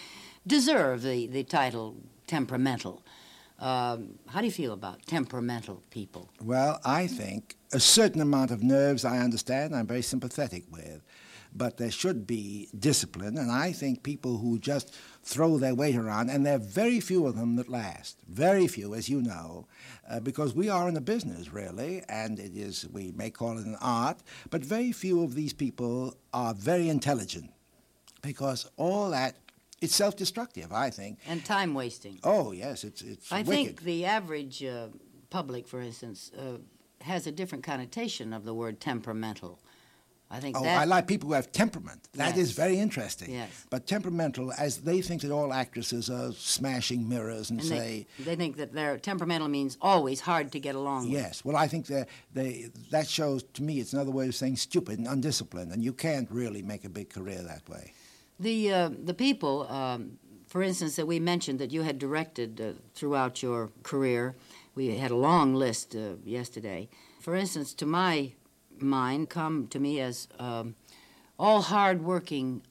deserve 0.46 1.02
the, 1.02 1.28
the 1.28 1.44
title 1.44 1.96
temperamental. 2.28 3.04
Um, 3.60 4.20
how 4.28 4.40
do 4.40 4.46
you 4.46 4.52
feel 4.52 4.74
about 4.74 5.06
temperamental 5.06 5.84
people? 5.90 6.30
Well, 6.42 6.80
I 6.86 7.08
think 7.08 7.56
a 7.74 7.80
certain 7.80 8.22
amount 8.22 8.52
of 8.52 8.64
nerves 8.64 9.04
I 9.04 9.20
understand, 9.20 9.76
I'm 9.76 9.88
very 9.88 10.02
sympathetic 10.02 10.64
with. 10.72 11.02
But 11.54 11.78
there 11.78 11.92
should 11.92 12.26
be 12.26 12.70
discipline, 12.80 13.38
and 13.38 13.52
I 13.52 13.74
think 13.74 14.04
people 14.04 14.38
who 14.38 14.58
just 14.58 14.96
throw 15.24 15.58
their 15.58 15.76
weight 15.76 15.96
around, 15.96 16.30
and 16.30 16.46
there 16.46 16.56
are 16.56 16.60
very 16.60 17.00
few 17.00 17.28
of 17.28 17.36
them 17.36 17.56
that 17.56 17.70
last. 17.70 18.18
Very 18.28 18.68
few, 18.68 18.96
as 18.96 19.08
you 19.08 19.22
know, 19.22 19.68
uh, 20.10 20.20
because 20.20 20.54
we 20.54 20.68
are 20.70 20.90
in 20.90 20.98
a 20.98 21.02
business, 21.02 21.54
really, 21.54 22.04
and 22.10 22.40
it 22.40 22.58
is, 22.58 22.88
we 22.92 23.12
may 23.16 23.30
call 23.30 23.58
it 23.58 23.66
an 23.66 23.78
art, 23.82 24.18
but 24.50 24.64
very 24.64 24.92
few 24.92 25.24
of 25.24 25.36
these 25.36 25.54
people 25.54 26.16
are 26.34 26.54
very 26.54 26.90
intelligent 26.90 27.52
because 28.22 28.70
all 28.78 29.10
that, 29.12 29.36
it's 29.80 29.96
self 29.96 30.16
destructive, 30.16 30.72
I 30.72 30.90
think. 30.90 31.20
And 31.28 31.44
time 31.46 31.74
wasting. 31.74 32.20
Oh, 32.24 32.52
yes, 32.52 32.84
it's, 32.84 33.02
it's 33.02 33.32
I 33.32 33.42
wicked. 33.42 33.50
think 33.50 33.82
the 33.84 34.06
average 34.06 34.64
uh, 34.64 34.88
public, 35.30 35.68
for 35.68 35.82
instance, 35.82 36.32
uh, 36.38 36.58
has 37.04 37.26
a 37.26 37.32
different 37.32 37.64
connotation 37.64 38.34
of 38.34 38.44
the 38.44 38.54
word 38.54 38.80
temperamental. 38.80 39.60
I 40.34 40.40
think 40.40 40.56
Oh, 40.58 40.64
that 40.64 40.78
I 40.82 40.86
like 40.86 41.08
people 41.08 41.28
who 41.30 41.36
have 41.36 41.52
temperament. 41.52 42.08
That 42.14 42.38
is 42.38 42.50
Yes. 42.50 42.56
very 42.64 42.78
interesting. 42.80 43.32
Yes. 43.34 43.50
But 43.70 43.86
temperamental, 43.86 44.54
as 44.58 44.78
they 44.78 45.02
think 45.02 45.22
that 45.24 45.32
all 45.32 45.52
actresses 45.52 46.10
are 46.10 46.32
smashing 46.32 47.10
mirrors 47.10 47.50
and, 47.52 47.60
and 47.60 47.68
say, 47.68 48.08
they, 48.18 48.24
they 48.24 48.36
think 48.38 48.56
that 48.58 48.72
their 48.72 48.98
temperamental 48.98 49.50
means 49.50 49.78
always 49.82 50.22
hard 50.22 50.52
to 50.54 50.60
get 50.60 50.76
along 50.76 51.02
with. 51.04 51.12
yes. 51.22 51.44
Well, 51.46 51.58
I 51.58 51.68
think 51.68 51.86
that 51.88 52.08
they, 52.34 52.70
that 52.92 53.08
shows, 53.08 53.44
to 53.54 53.62
me, 53.64 53.80
it's 53.82 53.94
another 53.94 54.12
way 54.12 54.28
of 54.30 54.36
saying 54.36 54.56
stupid 54.56 55.00
and 55.00 55.08
undisciplined, 55.08 55.72
and 55.74 55.84
you 55.84 55.94
can't 55.94 56.30
really 56.32 56.62
make 56.64 56.86
a 56.86 56.90
big 56.90 57.10
career 57.10 57.42
that 57.44 57.68
way. 57.70 57.94
The 58.40 58.74
uh, 58.74 58.90
the 59.06 59.14
people, 59.14 59.68
um, 59.70 60.18
for 60.48 60.64
instance, 60.64 60.96
that 60.96 61.06
we 61.08 61.20
mentioned 61.20 61.60
that 61.60 61.72
you 61.72 61.84
had 61.84 62.00
directed 62.00 62.60
uh, 62.62 62.72
throughout 62.96 63.44
your 63.44 63.70
career. 63.84 64.36
We 64.76 64.98
had 64.98 65.12
a 65.12 65.16
long 65.16 65.54
list 65.54 65.96
uh, 65.96 66.16
yesterday. 66.24 66.88
For 67.20 67.36
instance, 67.36 67.74
to 67.76 67.86
my 67.86 68.32
mind, 68.82 69.30
come 69.30 69.68
to 69.68 69.80
me 69.80 70.00
as 70.00 70.28
um, 70.40 70.76
all 71.38 71.62
hardworking, 71.62 72.62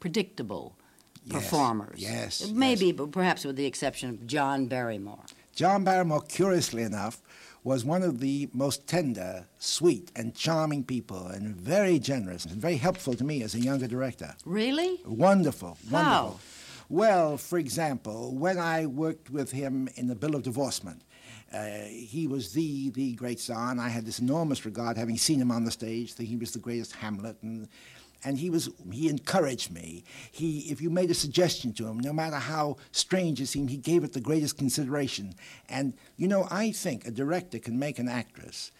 predictable 0.00 0.76
Yes, 1.24 1.34
performers. 1.44 2.00
yes, 2.00 2.48
maybe, 2.50 2.90
but 2.90 3.12
perhaps 3.12 3.44
with 3.44 3.54
the 3.56 3.64
exception 3.66 4.08
of 4.10 4.26
John 4.26 4.66
Barrymore. 4.66 5.24
John 5.54 5.84
Barrymore, 5.84 6.22
curiously 6.22 6.82
enough, 6.82 7.22
was 7.62 7.84
one 7.84 8.02
of 8.02 8.18
the 8.18 8.48
most 8.52 8.88
tender, 8.88 9.46
sweet, 9.58 10.10
and 10.16 10.34
charming 10.34 10.82
people, 10.82 11.28
and 11.28 11.54
very 11.54 12.00
generous, 12.00 12.44
and 12.44 12.60
very 12.60 12.76
helpful 12.76 13.14
to 13.14 13.22
me 13.22 13.42
as 13.44 13.54
a 13.54 13.60
younger 13.60 13.86
director. 13.86 14.34
Really? 14.44 14.98
Wonderful, 15.06 15.78
wonderful. 15.88 16.30
How? 16.30 16.38
Well, 16.88 17.36
for 17.36 17.56
example, 17.58 18.34
when 18.34 18.58
I 18.58 18.86
worked 18.86 19.30
with 19.30 19.52
him 19.52 19.88
in 19.94 20.08
the 20.08 20.16
Bill 20.16 20.34
of 20.34 20.42
Divorcement, 20.42 21.02
uh, 21.52 21.84
he 21.86 22.26
was 22.26 22.52
the 22.52 22.90
the 22.90 23.12
great 23.12 23.40
star, 23.40 23.70
and 23.70 23.80
I 23.80 23.88
had 23.88 24.06
this 24.06 24.18
enormous 24.18 24.64
regard, 24.64 24.96
having 24.96 25.18
seen 25.18 25.40
him 25.40 25.50
on 25.50 25.64
the 25.64 25.70
stage, 25.70 26.14
thinking 26.14 26.36
he 26.36 26.40
was 26.40 26.52
the 26.52 26.58
greatest 26.58 26.94
Hamlet, 26.96 27.36
and 27.42 27.68
and 28.24 28.38
he 28.38 28.50
was 28.50 28.70
he 28.90 29.08
encouraged 29.08 29.70
me. 29.72 30.04
He, 30.30 30.60
if 30.70 30.80
you 30.80 30.90
made 30.90 31.10
a 31.10 31.14
suggestion 31.14 31.72
to 31.74 31.86
him, 31.86 31.98
no 32.00 32.12
matter 32.12 32.36
how 32.36 32.76
strange 32.92 33.40
it 33.40 33.46
seemed, 33.46 33.70
he 33.70 33.76
gave 33.76 34.04
it 34.04 34.12
the 34.12 34.20
greatest 34.20 34.56
consideration. 34.56 35.34
And 35.68 35.94
you 36.16 36.28
know, 36.28 36.46
I 36.50 36.72
think 36.72 37.06
a 37.06 37.10
director 37.10 37.58
can 37.58 37.78
make 37.78 37.98
an 37.98 38.08
actress 38.08 38.70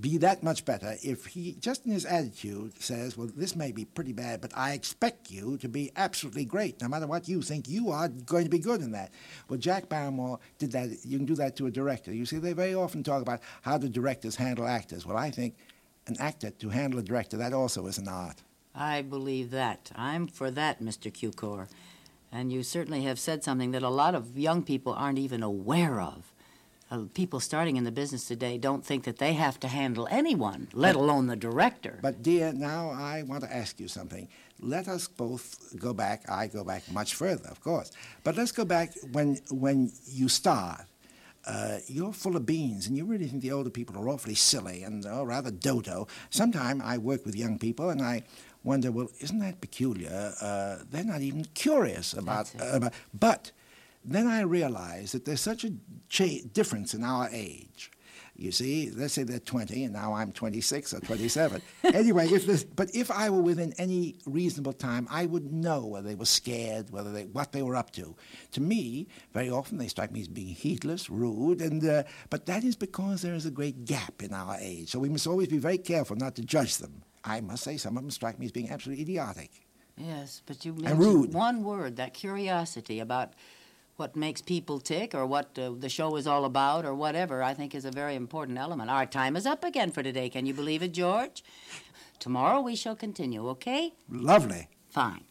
be 0.00 0.18
that 0.18 0.42
much 0.42 0.64
better 0.64 0.96
if 1.02 1.26
he, 1.26 1.56
just 1.60 1.86
in 1.86 1.92
his 1.92 2.04
attitude, 2.04 2.80
says, 2.80 3.16
Well, 3.16 3.30
this 3.34 3.56
may 3.56 3.72
be 3.72 3.84
pretty 3.84 4.12
bad, 4.12 4.40
but 4.40 4.52
I 4.56 4.72
expect 4.72 5.30
you 5.30 5.56
to 5.58 5.68
be 5.68 5.90
absolutely 5.96 6.44
great. 6.44 6.80
No 6.80 6.88
matter 6.88 7.06
what 7.06 7.28
you 7.28 7.42
think, 7.42 7.68
you 7.68 7.90
are 7.90 8.08
going 8.08 8.44
to 8.44 8.50
be 8.50 8.58
good 8.58 8.80
in 8.80 8.92
that. 8.92 9.12
Well, 9.48 9.58
Jack 9.58 9.88
Barrymore 9.88 10.38
did 10.58 10.72
that. 10.72 10.90
You 11.04 11.18
can 11.18 11.26
do 11.26 11.34
that 11.36 11.56
to 11.56 11.66
a 11.66 11.70
director. 11.70 12.12
You 12.12 12.26
see, 12.26 12.38
they 12.38 12.52
very 12.52 12.74
often 12.74 13.02
talk 13.02 13.22
about 13.22 13.40
how 13.62 13.78
do 13.78 13.88
directors 13.88 14.36
handle 14.36 14.66
actors. 14.66 15.06
Well, 15.06 15.16
I 15.16 15.30
think 15.30 15.56
an 16.06 16.16
actor 16.20 16.50
to 16.50 16.68
handle 16.70 17.00
a 17.00 17.02
director, 17.02 17.36
that 17.36 17.52
also 17.52 17.86
is 17.86 17.98
an 17.98 18.08
art. 18.08 18.42
I 18.74 19.02
believe 19.02 19.50
that. 19.50 19.90
I'm 19.94 20.26
for 20.26 20.50
that, 20.52 20.82
Mr. 20.82 21.12
Cukor. 21.12 21.68
And 22.30 22.52
you 22.52 22.62
certainly 22.62 23.02
have 23.02 23.18
said 23.18 23.42
something 23.42 23.70
that 23.72 23.82
a 23.82 23.88
lot 23.88 24.14
of 24.14 24.38
young 24.38 24.62
people 24.62 24.92
aren't 24.92 25.18
even 25.18 25.42
aware 25.42 26.00
of. 26.00 26.32
Uh, 26.90 27.04
people 27.12 27.38
starting 27.38 27.76
in 27.76 27.84
the 27.84 27.92
business 27.92 28.26
today 28.26 28.56
don't 28.56 28.84
think 28.84 29.04
that 29.04 29.18
they 29.18 29.34
have 29.34 29.60
to 29.60 29.68
handle 29.68 30.08
anyone, 30.10 30.68
let 30.72 30.96
alone 30.96 31.26
the 31.26 31.36
director. 31.36 31.98
But, 32.00 32.22
dear, 32.22 32.50
now 32.52 32.90
I 32.90 33.24
want 33.24 33.42
to 33.44 33.54
ask 33.54 33.78
you 33.78 33.88
something. 33.88 34.26
Let 34.60 34.88
us 34.88 35.06
both 35.06 35.74
go 35.78 35.92
back. 35.92 36.22
I 36.30 36.46
go 36.46 36.64
back 36.64 36.90
much 36.90 37.14
further, 37.14 37.48
of 37.50 37.60
course. 37.60 37.92
But 38.24 38.36
let's 38.36 38.52
go 38.52 38.64
back 38.64 38.94
when, 39.12 39.38
when 39.50 39.92
you 40.06 40.28
start. 40.28 40.86
Uh, 41.46 41.78
you're 41.86 42.12
full 42.12 42.36
of 42.36 42.46
beans, 42.46 42.86
and 42.86 42.96
you 42.96 43.04
really 43.04 43.26
think 43.26 43.42
the 43.42 43.52
older 43.52 43.70
people 43.70 43.96
are 43.96 44.08
awfully 44.08 44.34
silly 44.34 44.82
and 44.82 45.04
oh, 45.06 45.24
rather 45.24 45.50
dodo. 45.50 46.06
Sometimes 46.30 46.82
I 46.84 46.98
work 46.98 47.24
with 47.26 47.36
young 47.36 47.58
people, 47.58 47.90
and 47.90 48.00
I 48.00 48.22
wonder, 48.64 48.90
well, 48.90 49.10
isn't 49.20 49.38
that 49.40 49.60
peculiar? 49.60 50.32
Uh, 50.40 50.76
they're 50.90 51.04
not 51.04 51.20
even 51.20 51.44
curious 51.54 52.12
about. 52.14 52.50
About 52.58 52.92
but 53.12 53.52
then 54.04 54.26
I 54.26 54.42
realize 54.42 55.12
that 55.12 55.24
there's 55.24 55.40
such 55.40 55.64
a 55.64 55.72
cha- 56.08 56.44
difference 56.52 56.94
in 56.94 57.04
our 57.04 57.28
age. 57.32 57.90
You 58.38 58.52
see, 58.52 58.92
let's 58.94 59.14
say 59.14 59.24
they're 59.24 59.40
20, 59.40 59.82
and 59.82 59.92
now 59.92 60.14
I'm 60.14 60.30
26 60.30 60.94
or 60.94 61.00
27. 61.00 61.60
anyway, 61.92 62.28
if 62.28 62.46
this, 62.46 62.62
but 62.62 62.88
if 62.94 63.10
I 63.10 63.30
were 63.30 63.42
within 63.42 63.74
any 63.78 64.14
reasonable 64.26 64.74
time, 64.74 65.08
I 65.10 65.26
would 65.26 65.52
know 65.52 65.84
whether 65.84 66.06
they 66.06 66.14
were 66.14 66.24
scared, 66.24 66.90
whether 66.90 67.10
they, 67.10 67.24
what 67.24 67.50
they 67.50 67.62
were 67.62 67.74
up 67.74 67.90
to. 67.92 68.14
To 68.52 68.60
me, 68.60 69.08
very 69.34 69.50
often 69.50 69.78
they 69.78 69.88
strike 69.88 70.12
me 70.12 70.20
as 70.20 70.28
being 70.28 70.54
heedless, 70.54 71.10
rude, 71.10 71.60
and 71.60 71.84
uh, 71.84 72.04
but 72.30 72.46
that 72.46 72.62
is 72.62 72.76
because 72.76 73.22
there 73.22 73.34
is 73.34 73.44
a 73.44 73.50
great 73.50 73.84
gap 73.84 74.22
in 74.22 74.32
our 74.32 74.56
age. 74.60 74.90
So 74.90 75.00
we 75.00 75.08
must 75.08 75.26
always 75.26 75.48
be 75.48 75.58
very 75.58 75.78
careful 75.78 76.14
not 76.14 76.36
to 76.36 76.42
judge 76.42 76.76
them. 76.76 77.02
I 77.24 77.40
must 77.40 77.64
say, 77.64 77.76
some 77.76 77.96
of 77.96 78.04
them 78.04 78.10
strike 78.12 78.38
me 78.38 78.46
as 78.46 78.52
being 78.52 78.70
absolutely 78.70 79.02
idiotic. 79.02 79.50
Yes, 79.96 80.42
but 80.46 80.64
you 80.64 80.72
rude. 80.72 80.84
mentioned 80.84 81.34
one 81.34 81.64
word, 81.64 81.96
that 81.96 82.14
curiosity 82.14 83.00
about 83.00 83.32
what 83.98 84.14
makes 84.14 84.40
people 84.40 84.78
tick 84.78 85.12
or 85.12 85.26
what 85.26 85.58
uh, 85.58 85.72
the 85.76 85.88
show 85.88 86.14
is 86.14 86.26
all 86.26 86.44
about 86.44 86.84
or 86.84 86.94
whatever, 86.94 87.42
I 87.42 87.52
think 87.52 87.74
is 87.74 87.84
a 87.84 87.90
very 87.90 88.14
important 88.14 88.56
element. 88.56 88.90
Our 88.90 89.06
time 89.06 89.36
is 89.36 89.44
up 89.44 89.64
again 89.64 89.90
for 89.90 90.04
today. 90.04 90.28
Can 90.28 90.46
you 90.46 90.54
believe 90.54 90.84
it, 90.84 90.92
George? 90.92 91.42
Tomorrow 92.20 92.60
we 92.60 92.76
shall 92.76 92.94
continue, 92.94 93.48
okay? 93.48 93.94
Lovely. 94.08 94.68
Fine. 94.88 95.24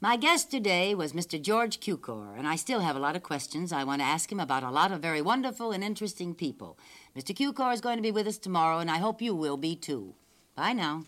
My 0.00 0.16
guest 0.16 0.50
today 0.50 0.96
was 0.96 1.12
Mr. 1.12 1.40
George 1.40 1.78
Cukor, 1.78 2.36
and 2.36 2.48
I 2.48 2.56
still 2.56 2.80
have 2.80 2.96
a 2.96 2.98
lot 2.98 3.14
of 3.14 3.22
questions 3.22 3.72
I 3.72 3.84
want 3.84 4.00
to 4.00 4.06
ask 4.06 4.32
him 4.32 4.40
about 4.40 4.64
a 4.64 4.70
lot 4.70 4.90
of 4.90 5.00
very 5.00 5.22
wonderful 5.22 5.70
and 5.70 5.84
interesting 5.84 6.34
people. 6.34 6.76
Mr. 7.16 7.32
Cukor 7.32 7.72
is 7.72 7.80
going 7.80 7.98
to 7.98 8.02
be 8.02 8.10
with 8.10 8.26
us 8.26 8.38
tomorrow, 8.38 8.80
and 8.80 8.90
I 8.90 8.98
hope 8.98 9.22
you 9.22 9.32
will 9.32 9.56
be 9.56 9.76
too. 9.76 10.16
Bye 10.56 10.72
now. 10.72 11.04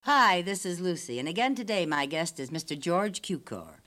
Hi, 0.00 0.42
this 0.42 0.66
is 0.66 0.80
Lucy, 0.80 1.20
and 1.20 1.28
again 1.28 1.54
today 1.54 1.86
my 1.86 2.06
guest 2.06 2.40
is 2.40 2.50
Mr. 2.50 2.76
George 2.76 3.22
Cukor, 3.22 3.79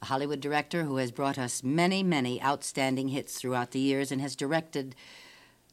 a 0.00 0.06
Hollywood 0.06 0.40
director 0.40 0.84
who 0.84 0.96
has 0.96 1.10
brought 1.10 1.38
us 1.38 1.62
many, 1.62 2.02
many 2.02 2.42
outstanding 2.42 3.08
hits 3.08 3.34
throughout 3.34 3.72
the 3.72 3.80
years 3.80 4.12
and 4.12 4.20
has 4.20 4.36
directed 4.36 4.94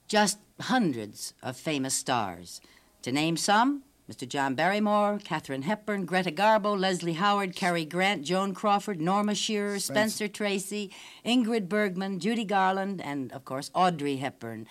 just 0.08 0.39
hundreds 0.62 1.34
of 1.44 1.58
famous 1.58 1.94
stars. 1.94 2.62
To 3.03 3.12
name 3.12 3.38
some, 3.38 3.84
Mr. 4.10 4.27
John 4.27 4.53
Barrymore, 4.53 5.20
Katharine 5.24 5.63
Hepburn, 5.63 6.05
Greta 6.05 6.32
Garbo, 6.32 6.79
Leslie 6.79 7.13
Howard, 7.13 7.55
Cary 7.55 7.86
Grant, 7.86 8.24
Joan 8.24 8.53
Crawford, 8.53 9.01
Norma 9.01 9.34
Shearer, 9.34 9.79
Spencer 9.79 10.27
Tracy, 10.27 10.91
Ingrid 11.25 11.67
Bergman, 11.67 12.20
Judy 12.20 12.46
Garland, 12.46 13.01
and, 13.01 13.32
of 13.32 13.46
course, 13.46 13.72
Audrey 13.74 14.17
Hepburn 14.17 14.67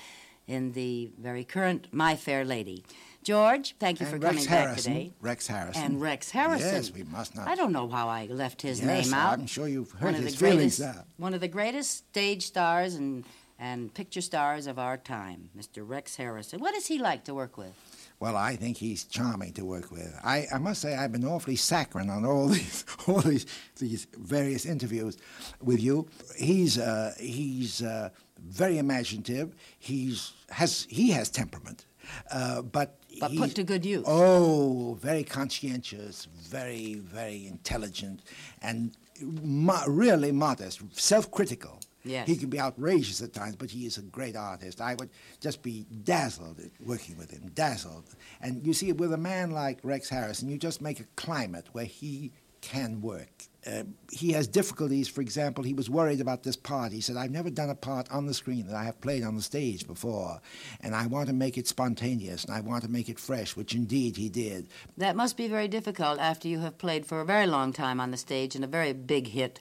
in 0.47 0.73
the 0.73 1.11
very 1.19 1.43
current 1.43 1.89
My 1.91 2.15
Fair 2.15 2.45
Lady. 2.45 2.85
George, 3.25 3.75
thank 3.81 4.01
you 4.01 4.07
And 4.07 4.15
for 4.15 4.21
Rex 4.21 4.35
coming 4.37 4.49
Harrison. 4.49 4.93
back 4.93 5.01
today. 5.03 5.13
Rex 5.21 5.47
Harrison. 5.47 5.83
And 5.83 6.01
Rex 6.01 6.31
Harrison. 6.31 6.75
Yes, 6.75 6.93
we 6.93 7.03
must 7.05 7.35
not. 7.35 7.49
I 7.49 7.55
don't 7.55 7.73
know 7.73 7.89
how 7.89 8.09
I 8.09 8.27
left 8.27 8.63
his 8.63 8.81
Yes, 8.81 9.07
name 9.07 9.15
out. 9.15 9.33
I'm 9.39 9.47
sure 9.47 9.67
you've 9.67 9.91
heard 9.93 10.13
one 10.13 10.15
of 10.15 10.23
his 10.23 10.35
the 10.35 10.47
feelings 10.47 10.79
greatest, 10.79 10.79
there. 10.79 11.05
One 11.17 11.35
of 11.35 11.41
the 11.41 11.49
greatest 11.49 11.91
stage 12.11 12.45
stars 12.47 12.95
and, 12.95 13.25
and 13.59 13.93
picture 13.95 14.21
stars 14.21 14.67
of 14.67 14.79
our 14.79 14.97
time, 14.97 15.49
Mr. 15.59 15.83
Rex 15.89 16.17
Harrison. 16.17 16.61
What 16.61 16.75
is 16.75 16.87
he 16.87 16.99
like 16.99 17.25
to 17.25 17.35
work 17.35 17.57
with? 17.59 17.73
Well, 18.21 18.37
I 18.37 18.55
think 18.57 18.77
he's 18.77 19.05
charming 19.05 19.53
to 19.55 19.65
work 19.65 19.91
with. 19.91 20.15
I, 20.23 20.47
I 20.55 20.59
must 20.59 20.81
say 20.81 20.95
I've 20.95 21.11
been 21.13 21.25
awfully 21.25 21.57
saccharine 21.57 22.11
on 22.11 22.25
all 22.25 22.47
these 22.57 22.85
all 23.09 23.21
these 23.21 23.45
these 23.77 24.07
various 24.17 24.65
interviews 24.67 25.17
with 25.61 25.83
you. 25.83 26.07
He's 26.39 26.79
uh, 26.79 27.15
he's 27.19 27.83
uh, 27.83 28.11
very 28.39 28.79
imaginative. 28.79 29.55
He's 29.79 30.33
has 30.51 30.87
he 30.89 31.11
has 31.11 31.29
temperament, 31.29 31.87
uh, 32.31 32.63
but 32.63 32.99
But 33.21 33.37
put 33.37 33.55
to 33.55 33.65
good 33.65 33.85
use. 33.85 34.05
Oh, 34.07 34.99
very 35.01 35.25
conscientious, 35.25 36.27
very 36.49 36.95
very 36.95 37.47
intelligent, 37.47 38.21
and 38.63 38.97
mo- 39.21 39.87
really 39.87 40.33
modest, 40.33 40.81
self-critical. 40.93 41.81
Yes. 42.07 42.29
He 42.29 42.37
can 42.37 42.51
be 42.51 42.61
outrageous 42.61 43.23
at 43.23 43.33
times, 43.33 43.57
but 43.57 43.71
he 43.71 43.87
is 43.87 43.97
a 43.97 44.03
great 44.03 44.37
artist. 44.37 44.81
I 44.81 44.95
would 44.97 45.09
just 45.41 45.63
be 45.63 45.87
dazzled 46.05 46.61
at 46.61 46.71
working 46.85 47.17
with 47.17 47.31
him, 47.31 47.51
dazzled. 47.55 48.05
And 48.43 48.67
you 48.67 48.75
see, 48.75 48.93
with 48.93 49.13
a 49.15 49.17
man 49.17 49.53
like 49.53 49.79
Rex 49.83 50.11
Harrison, 50.11 50.51
you 50.51 50.59
just 50.59 50.83
make 50.83 51.01
a 51.01 51.07
climate 51.17 51.67
where 51.73 51.87
he 51.87 52.31
can 52.65 53.01
work. 53.03 53.45
Uh, 53.67 53.85
he 54.11 54.33
has 54.33 54.47
difficulties. 54.47 55.09
For 55.09 55.21
example, 55.21 55.65
he 55.65 55.75
was 55.75 55.89
worried 55.89 56.21
about 56.21 56.43
this 56.43 56.57
part. 56.57 56.93
He 56.93 57.01
said, 57.01 57.17
I've 57.17 57.31
never 57.31 57.51
done 57.51 57.71
a 57.71 57.75
part 57.75 58.11
on 58.11 58.27
the 58.27 58.35
screen 58.35 58.67
that 58.67 58.77
I 58.77 58.85
have 58.85 59.01
played 59.01 59.23
on 59.23 59.37
the 59.37 59.43
stage 59.43 59.87
before, 59.87 60.41
and 60.81 60.95
I 60.95 61.07
want 61.07 61.29
to 61.29 61.35
make 61.35 61.57
it 61.57 61.69
spontaneous, 61.69 62.45
and 62.45 62.55
I 62.55 62.61
want 62.61 62.85
to 62.85 62.91
make 62.91 63.09
it 63.09 63.19
fresh, 63.19 63.55
which 63.57 63.75
indeed 63.75 64.17
he 64.17 64.29
did. 64.29 64.69
That 64.97 65.17
must 65.17 65.37
be 65.37 65.49
very 65.49 65.69
difficult 65.69 66.19
after 66.19 66.49
you 66.49 66.61
have 66.61 66.79
played 66.79 67.07
for 67.07 67.21
a 67.21 67.27
very 67.27 67.47
long 67.47 67.73
time 67.73 68.01
on 68.01 68.11
the 68.11 68.17
stage 68.17 68.55
and 68.55 68.65
a 68.65 68.69
very 68.79 68.93
big 68.93 69.29
hit, 69.29 69.61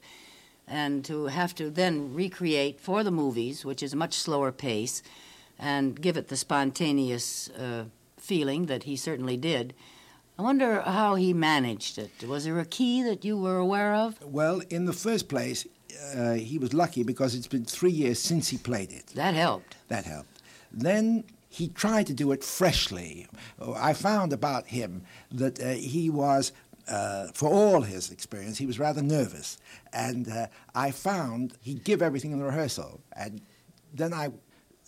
and 0.67 1.03
to 1.05 1.27
have 1.27 1.53
to 1.55 1.69
then 1.69 2.13
recreate 2.13 2.79
for 2.79 3.03
the 3.03 3.11
movies, 3.11 3.65
which 3.65 3.83
is 3.83 3.93
a 3.93 3.97
much 3.97 4.13
slower 4.13 4.51
pace, 4.51 5.03
and 5.59 6.01
give 6.01 6.17
it 6.17 6.27
the 6.27 6.37
spontaneous 6.37 7.49
uh, 7.49 7.85
feeling 8.17 8.65
that 8.65 8.83
he 8.83 8.95
certainly 8.95 9.37
did. 9.37 9.73
I 10.37 10.41
wonder 10.41 10.81
how 10.81 11.15
he 11.15 11.33
managed 11.33 11.99
it. 11.99 12.11
Was 12.27 12.45
there 12.45 12.59
a 12.59 12.65
key 12.65 13.03
that 13.03 13.23
you 13.23 13.37
were 13.37 13.57
aware 13.57 13.93
of? 13.93 14.19
Well, 14.23 14.61
in 14.69 14.85
the 14.85 14.93
first 14.93 15.29
place, 15.29 15.67
uh, 16.15 16.33
he 16.33 16.57
was 16.57 16.73
lucky 16.73 17.03
because 17.03 17.35
it's 17.35 17.47
been 17.47 17.65
three 17.65 17.91
years 17.91 18.19
since 18.19 18.47
he 18.47 18.57
played 18.57 18.91
it. 18.91 19.07
That 19.15 19.35
helped. 19.35 19.77
That 19.89 20.05
helped. 20.05 20.41
Then 20.71 21.23
he 21.49 21.67
tried 21.67 22.07
to 22.07 22.13
do 22.13 22.31
it 22.31 22.43
freshly. 22.43 23.27
I 23.75 23.93
found 23.93 24.33
about 24.33 24.65
him 24.65 25.03
that 25.31 25.61
uh, 25.61 25.73
he 25.73 26.09
was, 26.09 26.51
uh, 26.89 27.27
for 27.35 27.49
all 27.49 27.81
his 27.81 28.09
experience, 28.09 28.57
he 28.57 28.65
was 28.65 28.79
rather 28.79 29.03
nervous. 29.03 29.59
And 29.93 30.27
uh, 30.27 30.47
I 30.73 30.89
found 30.89 31.53
he'd 31.61 31.83
give 31.83 32.01
everything 32.01 32.31
in 32.31 32.39
the 32.39 32.45
rehearsal. 32.45 32.99
And 33.15 33.39
then 33.93 34.13
I, 34.15 34.29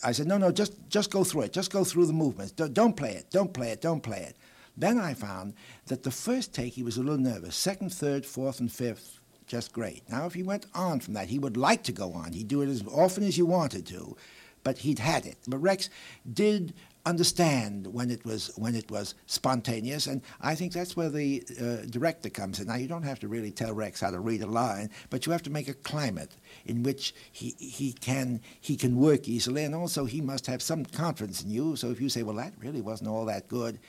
I 0.03 0.11
said, 0.11 0.25
no, 0.25 0.39
no, 0.39 0.51
just, 0.51 0.73
just 0.89 1.11
go 1.11 1.23
through 1.23 1.41
it. 1.41 1.53
Just 1.53 1.71
go 1.71 1.83
through 1.83 2.07
the 2.07 2.13
movements. 2.13 2.51
Don't, 2.51 2.73
don't 2.73 2.97
play 2.97 3.11
it. 3.11 3.29
Don't 3.29 3.53
play 3.53 3.69
it. 3.69 3.79
Don't 3.79 4.01
play 4.01 4.21
it. 4.21 4.35
Then 4.77 4.97
I 4.97 5.13
found 5.13 5.53
that 5.87 6.03
the 6.03 6.11
first 6.11 6.53
take 6.53 6.73
he 6.73 6.83
was 6.83 6.97
a 6.97 7.01
little 7.01 7.17
nervous. 7.17 7.55
Second, 7.55 7.93
third, 7.93 8.25
fourth, 8.25 8.59
and 8.59 8.71
fifth, 8.71 9.19
just 9.47 9.73
great. 9.73 10.09
Now, 10.09 10.25
if 10.25 10.33
he 10.33 10.43
went 10.43 10.65
on 10.73 10.99
from 10.99 11.13
that, 11.13 11.29
he 11.29 11.39
would 11.39 11.57
like 11.57 11.83
to 11.83 11.91
go 11.91 12.13
on. 12.13 12.33
He'd 12.33 12.47
do 12.47 12.61
it 12.61 12.69
as 12.69 12.83
often 12.87 13.23
as 13.23 13.37
you 13.37 13.45
wanted 13.45 13.85
to, 13.87 14.17
but 14.63 14.79
he'd 14.79 14.99
had 14.99 15.25
it. 15.25 15.37
But 15.47 15.59
Rex 15.59 15.89
did 16.31 16.73
understand 17.05 17.85
when 17.93 18.09
it 18.09 18.25
was 18.25 18.51
when 18.55 18.73
it 18.73 18.89
was 18.89 19.13
spontaneous, 19.27 20.07
and 20.07 20.21
I 20.41 20.55
think 20.55 20.73
that's 20.73 20.97
where 20.97 21.09
the 21.09 21.43
uh, 21.61 21.87
director 21.89 22.29
comes 22.29 22.59
in. 22.59 22.67
Now, 22.67 22.75
you 22.75 22.87
don't 22.87 23.03
have 23.03 23.19
to 23.19 23.27
really 23.27 23.51
tell 23.51 23.73
Rex 23.73 24.01
how 24.01 24.09
to 24.09 24.19
read 24.19 24.41
a 24.41 24.47
line, 24.47 24.89
but 25.11 25.25
you 25.25 25.31
have 25.31 25.43
to 25.43 25.51
make 25.51 25.67
a 25.67 25.73
climate 25.75 26.35
in 26.65 26.83
which 26.83 27.13
he 27.31 27.55
he 27.59 27.93
can 27.93 28.41
he 28.59 28.75
can 28.75 28.97
work 28.97 29.27
easily, 29.27 29.63
and 29.63 29.75
also 29.75 30.05
he 30.05 30.19
must 30.19 30.47
have 30.47 30.61
some 30.61 30.83
confidence 30.83 31.43
in 31.43 31.51
you. 31.51 31.75
So 31.75 31.91
if 31.91 32.01
you 32.01 32.09
say, 32.09 32.23
"Well, 32.23 32.37
that 32.37 32.53
really 32.59 32.81
wasn't 32.81 33.09
all 33.09 33.25
that 33.25 33.47
good," 33.47 33.79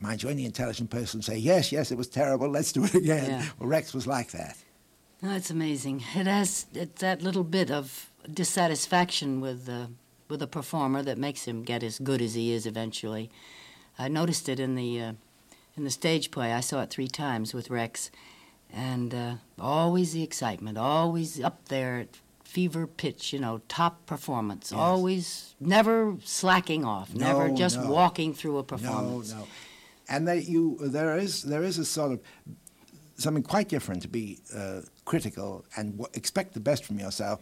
mind 0.00 0.22
you, 0.22 0.28
any 0.28 0.44
intelligent 0.44 0.90
person 0.90 1.18
would 1.18 1.24
say, 1.24 1.38
"Yes, 1.38 1.72
yes, 1.72 1.90
it 1.90 1.98
was 1.98 2.08
terrible. 2.08 2.48
Let's 2.48 2.72
do 2.72 2.84
it 2.84 2.94
again." 2.94 3.30
Yeah. 3.30 3.44
Well, 3.58 3.68
Rex 3.68 3.94
was 3.94 4.06
like 4.06 4.30
that. 4.32 4.56
That's 5.22 5.50
amazing. 5.50 6.04
It 6.14 6.26
has 6.26 6.66
it's 6.74 7.00
that 7.00 7.22
little 7.22 7.44
bit 7.44 7.70
of 7.70 8.10
dissatisfaction 8.32 9.40
with 9.40 9.68
uh, 9.68 9.86
with 10.28 10.42
a 10.42 10.46
performer 10.46 11.02
that 11.02 11.18
makes 11.18 11.46
him 11.46 11.62
get 11.62 11.82
as 11.82 11.98
good 11.98 12.22
as 12.22 12.34
he 12.34 12.52
is 12.52 12.66
eventually. 12.66 13.30
I 13.98 14.08
noticed 14.08 14.48
it 14.48 14.60
in 14.60 14.76
the 14.76 15.00
uh, 15.00 15.12
in 15.76 15.84
the 15.84 15.90
stage 15.90 16.30
play. 16.30 16.52
I 16.52 16.60
saw 16.60 16.82
it 16.82 16.90
three 16.90 17.08
times 17.08 17.52
with 17.52 17.70
Rex, 17.70 18.10
and 18.72 19.14
uh, 19.14 19.34
always 19.58 20.12
the 20.12 20.22
excitement, 20.22 20.78
always 20.78 21.42
up 21.42 21.68
there 21.68 21.98
at 22.00 22.08
fever 22.44 22.86
pitch. 22.86 23.32
You 23.32 23.40
know, 23.40 23.60
top 23.68 24.06
performance. 24.06 24.70
Yes. 24.70 24.78
Always, 24.78 25.54
never 25.58 26.16
slacking 26.22 26.84
off. 26.84 27.12
never 27.12 27.48
just 27.50 27.78
no. 27.78 27.90
walking 27.90 28.34
through 28.34 28.58
a 28.58 28.62
performance. 28.62 29.32
No, 29.32 29.40
no. 29.40 29.46
And 30.08 30.26
that 30.28 30.48
you 30.48 30.78
there 30.80 31.18
is 31.18 31.42
there 31.42 31.62
is 31.62 31.78
a 31.78 31.84
sort 31.84 32.12
of 32.12 32.20
something 33.16 33.42
quite 33.42 33.68
different 33.68 34.02
to 34.02 34.08
be 34.08 34.38
uh, 34.54 34.80
critical 35.04 35.64
and 35.76 35.92
w- 35.98 36.10
expect 36.14 36.54
the 36.54 36.60
best 36.60 36.84
from 36.84 36.98
yourself. 36.98 37.40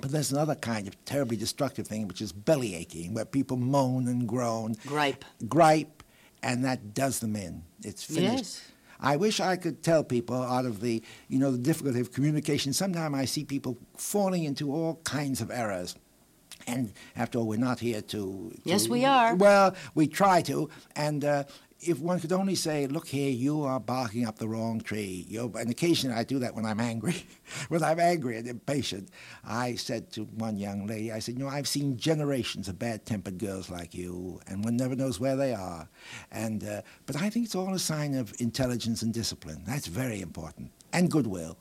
But 0.00 0.10
there's 0.10 0.30
another 0.30 0.54
kind 0.54 0.86
of 0.86 1.04
terribly 1.06 1.38
destructive 1.38 1.86
thing, 1.86 2.06
which 2.06 2.20
is 2.20 2.30
belly 2.32 2.74
aching, 2.74 3.14
where 3.14 3.24
people 3.24 3.56
moan 3.56 4.08
and 4.08 4.28
groan, 4.28 4.74
Gripe. 4.86 5.24
gripe, 5.48 6.02
and 6.42 6.64
that 6.66 6.92
does 6.92 7.18
them 7.20 7.34
in. 7.34 7.62
It's 7.82 8.02
finished. 8.04 8.36
Yes. 8.36 8.70
I 9.00 9.16
wish 9.16 9.40
I 9.40 9.56
could 9.56 9.82
tell 9.82 10.04
people 10.04 10.42
out 10.42 10.64
of 10.66 10.80
the, 10.80 11.02
you 11.28 11.38
know, 11.38 11.50
the 11.50 11.58
difficulty 11.58 12.00
of 12.00 12.12
communication. 12.12 12.72
Sometimes 12.72 13.14
I 13.14 13.24
see 13.24 13.44
people 13.44 13.78
falling 13.96 14.44
into 14.44 14.70
all 14.72 15.00
kinds 15.04 15.40
of 15.40 15.50
errors. 15.50 15.96
And 16.66 16.92
after 17.14 17.38
all, 17.38 17.46
we're 17.46 17.58
not 17.58 17.78
here 17.78 18.00
to. 18.00 18.50
to 18.50 18.60
Yes, 18.64 18.88
we 18.88 19.04
are. 19.04 19.34
Well, 19.34 19.74
we 19.94 20.08
try 20.08 20.42
to. 20.42 20.68
And 20.94 21.24
uh, 21.24 21.44
if 21.80 21.98
one 22.00 22.20
could 22.20 22.32
only 22.32 22.54
say, 22.54 22.86
look 22.86 23.06
here, 23.06 23.30
you 23.30 23.62
are 23.62 23.78
barking 23.78 24.26
up 24.26 24.38
the 24.38 24.48
wrong 24.48 24.80
tree. 24.80 25.26
You 25.28 25.52
and 25.58 25.70
occasionally 25.70 26.16
I 26.16 26.24
do 26.24 26.38
that 26.38 26.54
when 26.54 26.64
I'm 26.64 26.80
angry. 26.80 27.26
when 27.68 27.82
I'm 27.82 28.00
angry 28.00 28.38
and 28.38 28.48
impatient, 28.48 29.10
I 29.44 29.74
said 29.74 30.10
to 30.12 30.24
one 30.24 30.56
young 30.56 30.86
lady, 30.86 31.12
I 31.12 31.18
said, 31.18 31.34
you 31.34 31.40
know, 31.44 31.50
I've 31.50 31.68
seen 31.68 31.96
generations 31.96 32.68
of 32.68 32.78
bad-tempered 32.78 33.38
girls 33.38 33.70
like 33.70 33.94
you, 33.94 34.40
and 34.46 34.64
one 34.64 34.76
never 34.76 34.96
knows 34.96 35.20
where 35.20 35.36
they 35.36 35.54
are. 35.54 35.88
And 36.30 36.64
uh, 36.64 36.82
but 37.04 37.16
I 37.16 37.30
think 37.30 37.44
it's 37.44 37.54
all 37.54 37.74
a 37.74 37.78
sign 37.78 38.14
of 38.14 38.34
intelligence 38.40 39.02
and 39.02 39.12
discipline. 39.12 39.62
That's 39.66 39.86
very 39.86 40.20
important, 40.20 40.70
and 40.92 41.10
goodwill. 41.10 41.58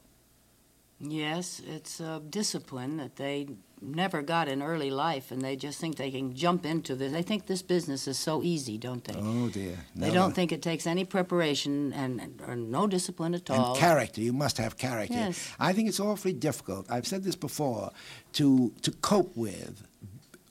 Yes, 1.08 1.62
it's 1.66 2.00
a 2.00 2.22
discipline 2.30 2.98
that 2.98 3.16
they 3.16 3.48
never 3.82 4.22
got 4.22 4.48
in 4.48 4.62
early 4.62 4.90
life, 4.90 5.32
and 5.32 5.42
they 5.42 5.56
just 5.56 5.80
think 5.80 5.98
they 5.98 6.12
can 6.12 6.34
jump 6.34 6.66
into 6.66 6.96
this. 6.96 7.12
They 7.12 7.22
think 7.22 7.46
this 7.46 7.62
business 7.62 8.08
is 8.08 8.18
so 8.18 8.44
easy, 8.44 8.78
don't 8.78 9.04
they? 9.04 9.16
Oh 9.18 9.50
dear. 9.50 9.78
They 9.96 10.12
don't 10.12 10.34
think 10.34 10.52
it 10.52 10.62
takes 10.62 10.88
any 10.88 11.06
preparation 11.06 11.94
and, 11.94 12.42
or 12.48 12.56
no 12.56 12.88
discipline 12.88 13.36
at 13.36 13.50
all. 13.50 13.72
And 13.72 13.80
character, 13.80 14.22
you 14.22 14.34
must 14.34 14.58
have 14.58 14.78
character. 14.78 15.14
Yes. 15.14 15.52
I 15.60 15.74
think 15.74 15.90
it's 15.90 16.00
awfully 16.00 16.34
difficult. 16.34 16.90
I've 16.90 17.08
said 17.08 17.24
this 17.24 17.36
before 17.36 17.92
to 18.34 18.74
to 18.82 18.92
cope 18.92 19.36
with 19.36 19.84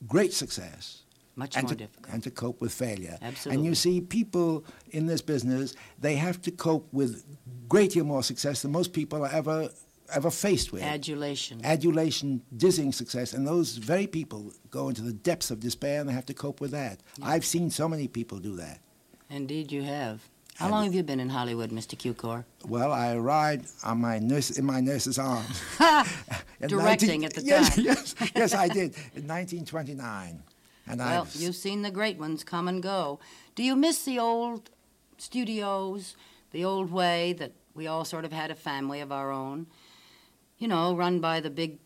great 0.07 0.33
success. 0.33 1.01
Much 1.37 1.57
and 1.57 1.65
more 1.65 1.71
to, 1.71 1.77
difficult. 1.77 2.15
and 2.15 2.23
to 2.23 2.31
cope 2.31 2.61
with 2.61 2.73
failure. 2.73 3.19
Absolutely. 3.21 3.57
And 3.57 3.65
you 3.67 3.75
see, 3.75 4.01
people 4.01 4.65
in 4.93 5.07
this 5.07 5.21
business, 5.21 5.75
they 5.99 6.15
have 6.15 6.41
to 6.43 6.53
cope 6.53 6.87
with 6.93 7.25
great 7.69 7.91
deal 7.91 8.05
more 8.05 8.23
success 8.23 8.63
than 8.63 8.71
most 8.71 8.93
people 8.93 9.27
ever 9.27 9.69
ever 10.15 10.31
faced 10.31 10.73
with. 10.73 10.83
Adulation. 10.83 11.61
Adulation, 11.65 12.43
dizzying 12.57 12.93
success, 12.93 13.33
and 13.33 13.47
those 13.47 13.77
very 13.77 14.07
people 14.07 14.53
go 14.71 14.89
into 14.89 15.03
the 15.03 15.13
depths 15.13 15.51
of 15.51 15.61
despair 15.61 16.01
and 16.01 16.09
they 16.09 16.13
have 16.13 16.27
to 16.27 16.35
cope 16.35 16.61
with 16.61 16.71
that. 16.71 17.01
Yeah. 17.19 17.29
I've 17.29 17.45
seen 17.45 17.71
so 17.71 17.89
many 17.89 18.09
people 18.09 18.39
do 18.39 18.57
that. 18.57 18.81
Indeed, 19.31 19.73
you 19.73 19.83
have. 19.83 20.29
How 20.57 20.69
long 20.69 20.85
have 20.85 20.95
you 20.95 21.03
been 21.03 21.19
in 21.19 21.31
Hollywood, 21.31 21.71
Mr. 21.71 21.97
Cukor? 21.97 22.45
Well, 22.69 22.93
I 22.93 23.15
arrived 23.15 23.69
on 23.83 24.01
my 24.01 24.21
nurse 24.21 24.51
in 24.51 24.65
my 24.65 24.81
nurse's 24.81 25.19
arms. 25.19 25.61
Directing 26.61 27.23
19, 27.23 27.25
at 27.25 27.35
the 27.35 27.43
yes, 27.43 27.75
time. 27.75 27.85
Yes, 27.87 28.15
yes, 28.37 28.55
I 28.55 28.69
did 28.69 28.95
in 29.17 29.27
1929. 29.27 30.43
And 30.87 31.01
well, 31.01 31.23
I've, 31.23 31.35
you've 31.35 31.57
seen 31.57 31.83
the 31.83 31.91
great 31.91 32.19
ones 32.19 32.45
come 32.45 32.69
and 32.69 32.81
go. 32.83 33.19
Do 33.57 33.65
you 33.65 33.75
miss 33.75 34.05
the 34.05 34.21
old 34.21 34.71
studios, 35.19 36.15
the 36.53 36.65
old 36.65 36.93
way 36.93 37.33
that 37.33 37.53
we 37.75 37.89
all 37.89 38.05
sort 38.05 38.25
of 38.25 38.33
had 38.33 38.53
a 38.53 38.55
family 38.55 39.01
of 39.01 39.11
our 39.11 39.33
own? 39.33 39.67
You 40.65 40.69
know, 40.69 40.97
run 40.97 41.21
by 41.21 41.41
the 41.41 41.51
big 41.51 41.79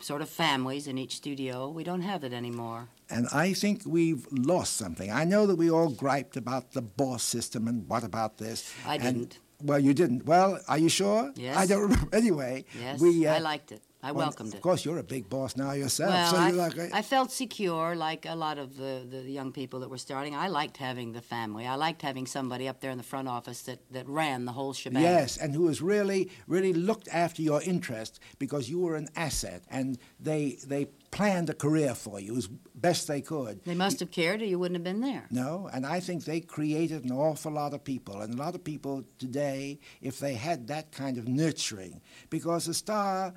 sort 0.00 0.20
of 0.20 0.28
families 0.28 0.88
in 0.88 0.98
each 0.98 1.14
studio. 1.14 1.68
We 1.68 1.84
don't 1.84 2.00
have 2.00 2.24
it 2.24 2.32
anymore. 2.32 2.88
And 3.08 3.28
I 3.32 3.52
think 3.52 3.82
we've 3.86 4.26
lost 4.32 4.76
something. 4.76 5.12
I 5.12 5.22
know 5.22 5.46
that 5.46 5.54
we 5.54 5.70
all 5.70 5.90
griped 5.90 6.36
about 6.36 6.72
the 6.72 6.82
boss 6.82 7.22
system 7.22 7.68
and 7.68 7.88
what 7.88 8.02
about 8.02 8.38
this. 8.38 8.68
I 8.84 8.96
and, 8.96 9.02
didn't. 9.04 9.38
Well, 9.62 9.78
you 9.78 9.94
didn't. 9.94 10.26
Well, 10.26 10.58
are 10.66 10.78
you 10.78 10.88
sure? 10.88 11.30
Yes. 11.36 11.56
I 11.56 11.66
don't 11.66 11.82
remember. 11.82 12.08
Anyway, 12.12 12.64
yes, 12.80 12.98
we. 13.00 13.28
Uh, 13.28 13.36
I 13.36 13.38
liked 13.38 13.70
it. 13.70 13.82
I 14.02 14.12
well, 14.12 14.26
welcomed 14.26 14.54
it. 14.54 14.56
Of 14.56 14.62
course, 14.62 14.84
you're 14.84 14.98
a 14.98 15.02
big 15.02 15.28
boss 15.28 15.56
now 15.56 15.72
yourself. 15.72 16.12
Well, 16.12 16.30
so 16.30 16.36
I, 16.38 16.50
like, 16.50 16.78
uh, 16.78 16.86
I 16.92 17.02
felt 17.02 17.30
secure, 17.30 17.94
like 17.94 18.24
a 18.26 18.34
lot 18.34 18.58
of 18.58 18.76
the, 18.76 19.06
the 19.08 19.22
young 19.22 19.52
people 19.52 19.80
that 19.80 19.90
were 19.90 19.98
starting. 19.98 20.34
I 20.34 20.48
liked 20.48 20.78
having 20.78 21.12
the 21.12 21.20
family. 21.20 21.66
I 21.66 21.74
liked 21.74 22.00
having 22.00 22.26
somebody 22.26 22.66
up 22.66 22.80
there 22.80 22.90
in 22.90 22.96
the 22.96 23.04
front 23.04 23.28
office 23.28 23.62
that, 23.62 23.80
that 23.92 24.08
ran 24.08 24.46
the 24.46 24.52
whole 24.52 24.72
shebang. 24.72 25.02
Yes, 25.02 25.36
and 25.36 25.54
who 25.54 25.62
was 25.62 25.82
really, 25.82 26.30
really 26.46 26.72
looked 26.72 27.08
after 27.08 27.42
your 27.42 27.60
interests 27.62 28.20
because 28.38 28.70
you 28.70 28.78
were 28.78 28.96
an 28.96 29.08
asset, 29.16 29.64
and 29.70 29.98
they 30.18 30.56
they 30.66 30.86
planned 31.10 31.50
a 31.50 31.54
career 31.54 31.94
for 31.94 32.20
you 32.20 32.36
as 32.36 32.48
best 32.74 33.08
they 33.08 33.20
could. 33.20 33.62
They 33.64 33.74
must 33.74 34.00
have 34.00 34.10
cared, 34.10 34.40
or 34.42 34.44
you 34.44 34.58
wouldn't 34.58 34.76
have 34.76 34.84
been 34.84 35.00
there. 35.00 35.26
No, 35.30 35.68
and 35.72 35.84
I 35.84 36.00
think 36.00 36.24
they 36.24 36.40
created 36.40 37.04
an 37.04 37.12
awful 37.12 37.52
lot 37.52 37.74
of 37.74 37.84
people, 37.84 38.20
and 38.20 38.32
a 38.32 38.36
lot 38.36 38.54
of 38.54 38.64
people 38.64 39.04
today, 39.18 39.80
if 40.00 40.18
they 40.18 40.34
had 40.34 40.68
that 40.68 40.92
kind 40.92 41.18
of 41.18 41.28
nurturing, 41.28 42.00
because 42.30 42.68
a 42.68 42.74
star 42.74 43.34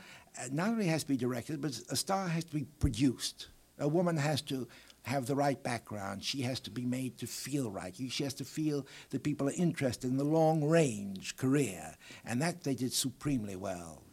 not 0.51 0.69
only 0.69 0.87
has 0.87 1.03
to 1.03 1.09
be 1.09 1.17
directed, 1.17 1.61
but 1.61 1.79
a 1.89 1.95
star 1.95 2.27
has 2.27 2.43
to 2.45 2.53
be 2.53 2.65
produced. 2.79 3.47
A 3.79 3.87
woman 3.87 4.17
has 4.17 4.41
to 4.43 4.67
have 5.03 5.25
the 5.25 5.35
right 5.35 5.61
background. 5.61 6.23
She 6.23 6.41
has 6.41 6.59
to 6.61 6.71
be 6.71 6.85
made 6.85 7.17
to 7.17 7.27
feel 7.27 7.69
right. 7.69 7.93
She 8.09 8.23
has 8.23 8.33
to 8.35 8.45
feel 8.45 8.87
that 9.09 9.23
people 9.23 9.49
are 9.49 9.53
interested 9.57 10.09
in 10.09 10.17
the 10.17 10.23
long 10.23 10.63
range 10.63 11.35
career, 11.35 11.95
and 12.25 12.41
that 12.41 12.63
they 12.63 12.75
did 12.75 12.93
supremely 12.93 13.55
well. 13.55 14.03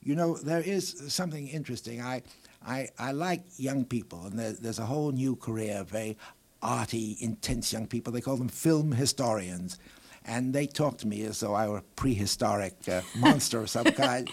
You 0.00 0.14
know, 0.14 0.36
there 0.36 0.60
is 0.60 1.02
something 1.08 1.48
interesting. 1.48 2.00
I, 2.00 2.22
I, 2.64 2.88
I 2.98 3.12
like 3.12 3.42
young 3.56 3.84
people, 3.84 4.26
and 4.26 4.38
there, 4.38 4.52
there's 4.52 4.78
a 4.78 4.86
whole 4.86 5.10
new 5.10 5.34
career 5.34 5.78
of 5.78 5.90
very 5.90 6.16
arty, 6.62 7.16
intense 7.20 7.72
young 7.72 7.86
people. 7.86 8.12
They 8.12 8.20
call 8.20 8.36
them 8.36 8.48
film 8.48 8.92
historians 8.92 9.78
and 10.26 10.52
they 10.52 10.66
talk 10.66 10.98
to 10.98 11.06
me 11.06 11.22
as 11.22 11.40
though 11.40 11.54
I 11.54 11.68
were 11.68 11.78
a 11.78 11.82
prehistoric 11.82 12.74
uh, 12.88 13.02
monster 13.16 13.60
of 13.60 13.70
some 13.70 13.84
kind. 13.84 14.28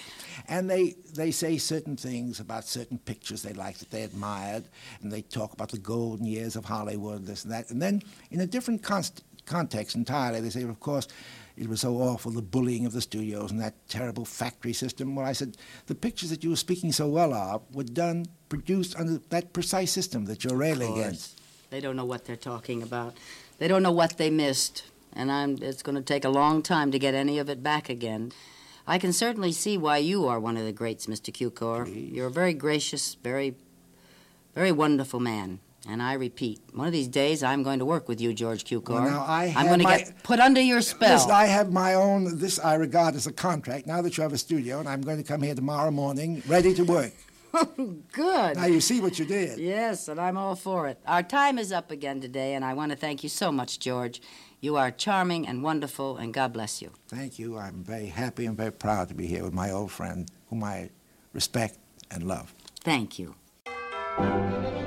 And 0.47 0.69
they, 0.69 0.95
they 1.13 1.31
say 1.31 1.57
certain 1.57 1.95
things 1.95 2.39
about 2.39 2.65
certain 2.65 2.97
pictures 2.97 3.43
they 3.43 3.53
liked 3.53 3.79
that 3.79 3.91
they 3.91 4.03
admired, 4.03 4.63
and 5.01 5.11
they 5.11 5.21
talk 5.21 5.53
about 5.53 5.69
the 5.69 5.77
golden 5.77 6.25
years 6.25 6.55
of 6.55 6.65
Hollywood, 6.65 7.25
this 7.25 7.43
and 7.43 7.53
that. 7.53 7.69
And 7.69 7.81
then, 7.81 8.01
in 8.31 8.41
a 8.41 8.47
different 8.47 8.81
const- 8.81 9.23
context 9.45 9.95
entirely, 9.95 10.41
they 10.41 10.49
say, 10.49 10.63
of 10.63 10.79
course, 10.79 11.07
it 11.55 11.69
was 11.69 11.81
so 11.81 11.97
awful, 11.97 12.31
the 12.31 12.41
bullying 12.41 12.87
of 12.87 12.93
the 12.93 13.01
studios 13.01 13.51
and 13.51 13.61
that 13.61 13.75
terrible 13.87 14.25
factory 14.25 14.73
system. 14.73 15.15
Well, 15.15 15.27
I 15.27 15.33
said, 15.33 15.55
the 15.85 15.93
pictures 15.93 16.31
that 16.31 16.43
you 16.43 16.49
were 16.49 16.55
speaking 16.55 16.91
so 16.91 17.07
well 17.07 17.31
of 17.31 17.61
were 17.75 17.83
done, 17.83 18.25
produced 18.49 18.95
under 18.97 19.19
that 19.29 19.53
precise 19.53 19.91
system 19.91 20.25
that 20.25 20.43
you're 20.43 20.57
railing 20.57 20.93
against. 20.93 21.39
They 21.69 21.79
don't 21.79 21.95
know 21.95 22.05
what 22.05 22.25
they're 22.25 22.35
talking 22.35 22.81
about. 22.81 23.15
They 23.59 23.67
don't 23.67 23.83
know 23.83 23.91
what 23.91 24.17
they 24.17 24.31
missed 24.31 24.83
and 25.15 25.31
I'm, 25.31 25.57
it's 25.61 25.83
going 25.83 25.95
to 25.95 26.01
take 26.01 26.25
a 26.25 26.29
long 26.29 26.61
time 26.61 26.91
to 26.91 26.99
get 26.99 27.13
any 27.13 27.39
of 27.39 27.49
it 27.49 27.63
back 27.63 27.89
again. 27.89 28.31
I 28.85 28.97
can 28.97 29.13
certainly 29.13 29.51
see 29.51 29.77
why 29.77 29.97
you 29.97 30.27
are 30.27 30.39
one 30.39 30.57
of 30.57 30.65
the 30.65 30.73
greats, 30.73 31.05
Mr. 31.05 31.31
Cukor. 31.31 31.87
You're 32.13 32.27
a 32.27 32.31
very 32.31 32.53
gracious, 32.53 33.15
very, 33.15 33.55
very 34.55 34.71
wonderful 34.71 35.19
man. 35.19 35.59
And 35.87 36.01
I 36.01 36.13
repeat, 36.13 36.61
one 36.73 36.87
of 36.87 36.93
these 36.93 37.09
days 37.09 37.43
I'm 37.43 37.61
going 37.61 37.79
to 37.79 37.85
work 37.85 38.07
with 38.07 38.21
you, 38.21 38.33
George 38.33 38.63
Cukor. 38.63 38.89
Well, 38.89 39.03
now 39.03 39.25
I 39.25 39.45
am 39.45 39.67
going 39.67 39.79
to 39.79 39.83
my, 39.83 39.97
get 39.99 40.23
put 40.23 40.39
under 40.39 40.61
your 40.61 40.81
spell. 40.81 41.15
Listen, 41.15 41.31
I 41.31 41.45
have 41.45 41.73
my 41.73 41.93
own, 41.95 42.39
this 42.39 42.57
I 42.57 42.75
regard 42.75 43.15
as 43.15 43.27
a 43.27 43.33
contract 43.33 43.85
now 43.85 44.01
that 44.01 44.15
you 44.15 44.23
have 44.23 44.31
a 44.31 44.37
studio, 44.37 44.79
and 44.79 44.87
I'm 44.87 45.01
going 45.01 45.17
to 45.17 45.23
come 45.23 45.41
here 45.41 45.55
tomorrow 45.55 45.91
morning 45.91 46.41
ready 46.47 46.73
to 46.75 46.83
work. 46.83 47.11
Oh, 47.55 47.97
good. 48.11 48.55
Now 48.55 48.65
you 48.65 48.81
see 48.81 48.99
what 48.99 49.19
you 49.19 49.25
did. 49.25 49.59
Yes, 49.59 50.07
and 50.07 50.19
I'm 50.19 50.37
all 50.37 50.55
for 50.55 50.87
it. 50.87 50.97
Our 51.05 51.21
time 51.21 51.59
is 51.59 51.71
up 51.71 51.91
again 51.91 52.19
today, 52.19 52.55
and 52.55 52.65
I 52.65 52.73
want 52.73 52.91
to 52.91 52.97
thank 52.97 53.21
you 53.21 53.29
so 53.29 53.51
much, 53.51 53.77
George. 53.77 54.23
You 54.63 54.77
are 54.77 54.91
charming 54.91 55.45
and 55.45 55.61
wonderful, 55.61 56.15
and 56.15 56.33
God 56.33 56.53
bless 56.53 56.81
you. 56.81 56.91
Thank 57.09 57.37
you. 57.37 57.57
I'm 57.57 57.83
very 57.83 58.05
happy 58.05 58.45
and 58.45 58.55
very 58.55 58.71
proud 58.71 59.09
to 59.09 59.13
be 59.13 59.27
here 59.27 59.43
with 59.43 59.51
my 59.51 59.71
old 59.71 59.91
friend, 59.91 60.25
whom 60.49 60.63
I 60.63 60.89
respect 61.33 61.77
and 62.09 62.23
love. 62.23 62.53
Thank 62.79 63.19
you. 63.19 63.35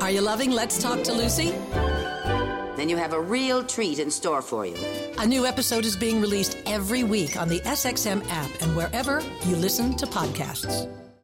Are 0.00 0.10
you 0.10 0.22
loving 0.22 0.50
Let's 0.50 0.82
Talk 0.82 1.02
to 1.02 1.12
Lucy? 1.12 1.50
Then 2.78 2.88
you 2.88 2.96
have 2.96 3.12
a 3.12 3.20
real 3.20 3.62
treat 3.62 3.98
in 3.98 4.10
store 4.10 4.40
for 4.40 4.64
you. 4.64 4.76
A 5.18 5.26
new 5.26 5.44
episode 5.44 5.84
is 5.84 5.94
being 5.94 6.22
released 6.22 6.56
every 6.64 7.04
week 7.04 7.36
on 7.36 7.46
the 7.46 7.60
SXM 7.60 8.26
app 8.30 8.50
and 8.62 8.74
wherever 8.74 9.22
you 9.44 9.56
listen 9.56 9.94
to 9.98 10.06
podcasts. 10.06 10.90